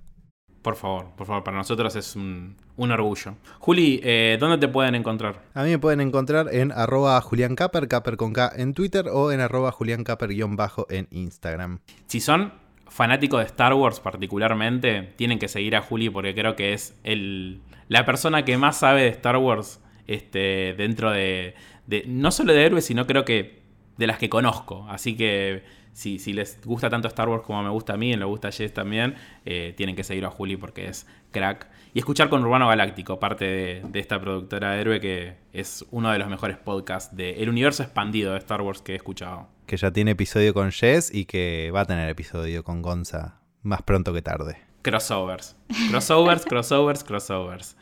[0.62, 3.34] Por favor, por favor, para nosotros es un, un orgullo.
[3.58, 5.42] Juli, eh, ¿dónde te pueden encontrar?
[5.54, 9.32] A mí me pueden encontrar en arroba Julián Caper, Caper con K en Twitter o
[9.32, 11.80] en arroba Julián Caper-bajo en Instagram.
[12.06, 12.52] Si son
[12.86, 17.60] fanáticos de Star Wars particularmente, tienen que seguir a Juli porque creo que es el,
[17.88, 21.54] la persona que más sabe de Star Wars este, dentro de,
[21.88, 23.62] de, no solo de héroes, sino creo que
[23.96, 24.86] de las que conozco.
[24.88, 28.16] Así que si, si les gusta tanto Star Wars como me gusta a mí, y
[28.16, 29.14] le gusta a Jess también,
[29.45, 31.68] eh, tienen que seguir a Juli porque es crack.
[31.95, 36.11] Y escuchar con Urbano Galáctico, parte de, de, esta productora de héroe que es uno
[36.11, 39.49] de los mejores podcasts del universo expandido de Star Wars que he escuchado.
[39.66, 43.82] Que ya tiene episodio con Jess y que va a tener episodio con Gonza más
[43.82, 44.57] pronto que tarde.
[44.82, 45.57] Crossovers.
[45.90, 47.76] Crossovers, crossovers, crossovers.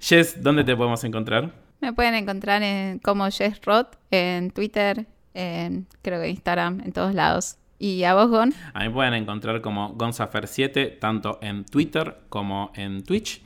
[0.00, 1.52] Jess, ¿dónde te podemos encontrar?
[1.80, 7.14] Me pueden encontrar en, como Jess Roth en Twitter, en, creo que Instagram, en todos
[7.14, 7.56] lados.
[7.78, 8.52] ¿Y a vos, Gon?
[8.74, 13.42] A mí pueden encontrar como Gonzafer7, tanto en Twitter como en Twitch.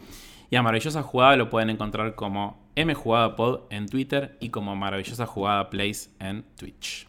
[0.50, 5.68] Y a Maravillosa Jugada lo pueden encontrar como MJugadapod en Twitter y como Maravillosa Jugada
[5.70, 7.06] Place en Twitch.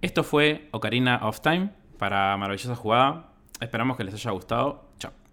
[0.00, 3.30] Esto fue Ocarina of Time para Maravillosa Jugada.
[3.60, 4.88] Esperamos que les haya gustado.
[4.98, 5.23] Chao.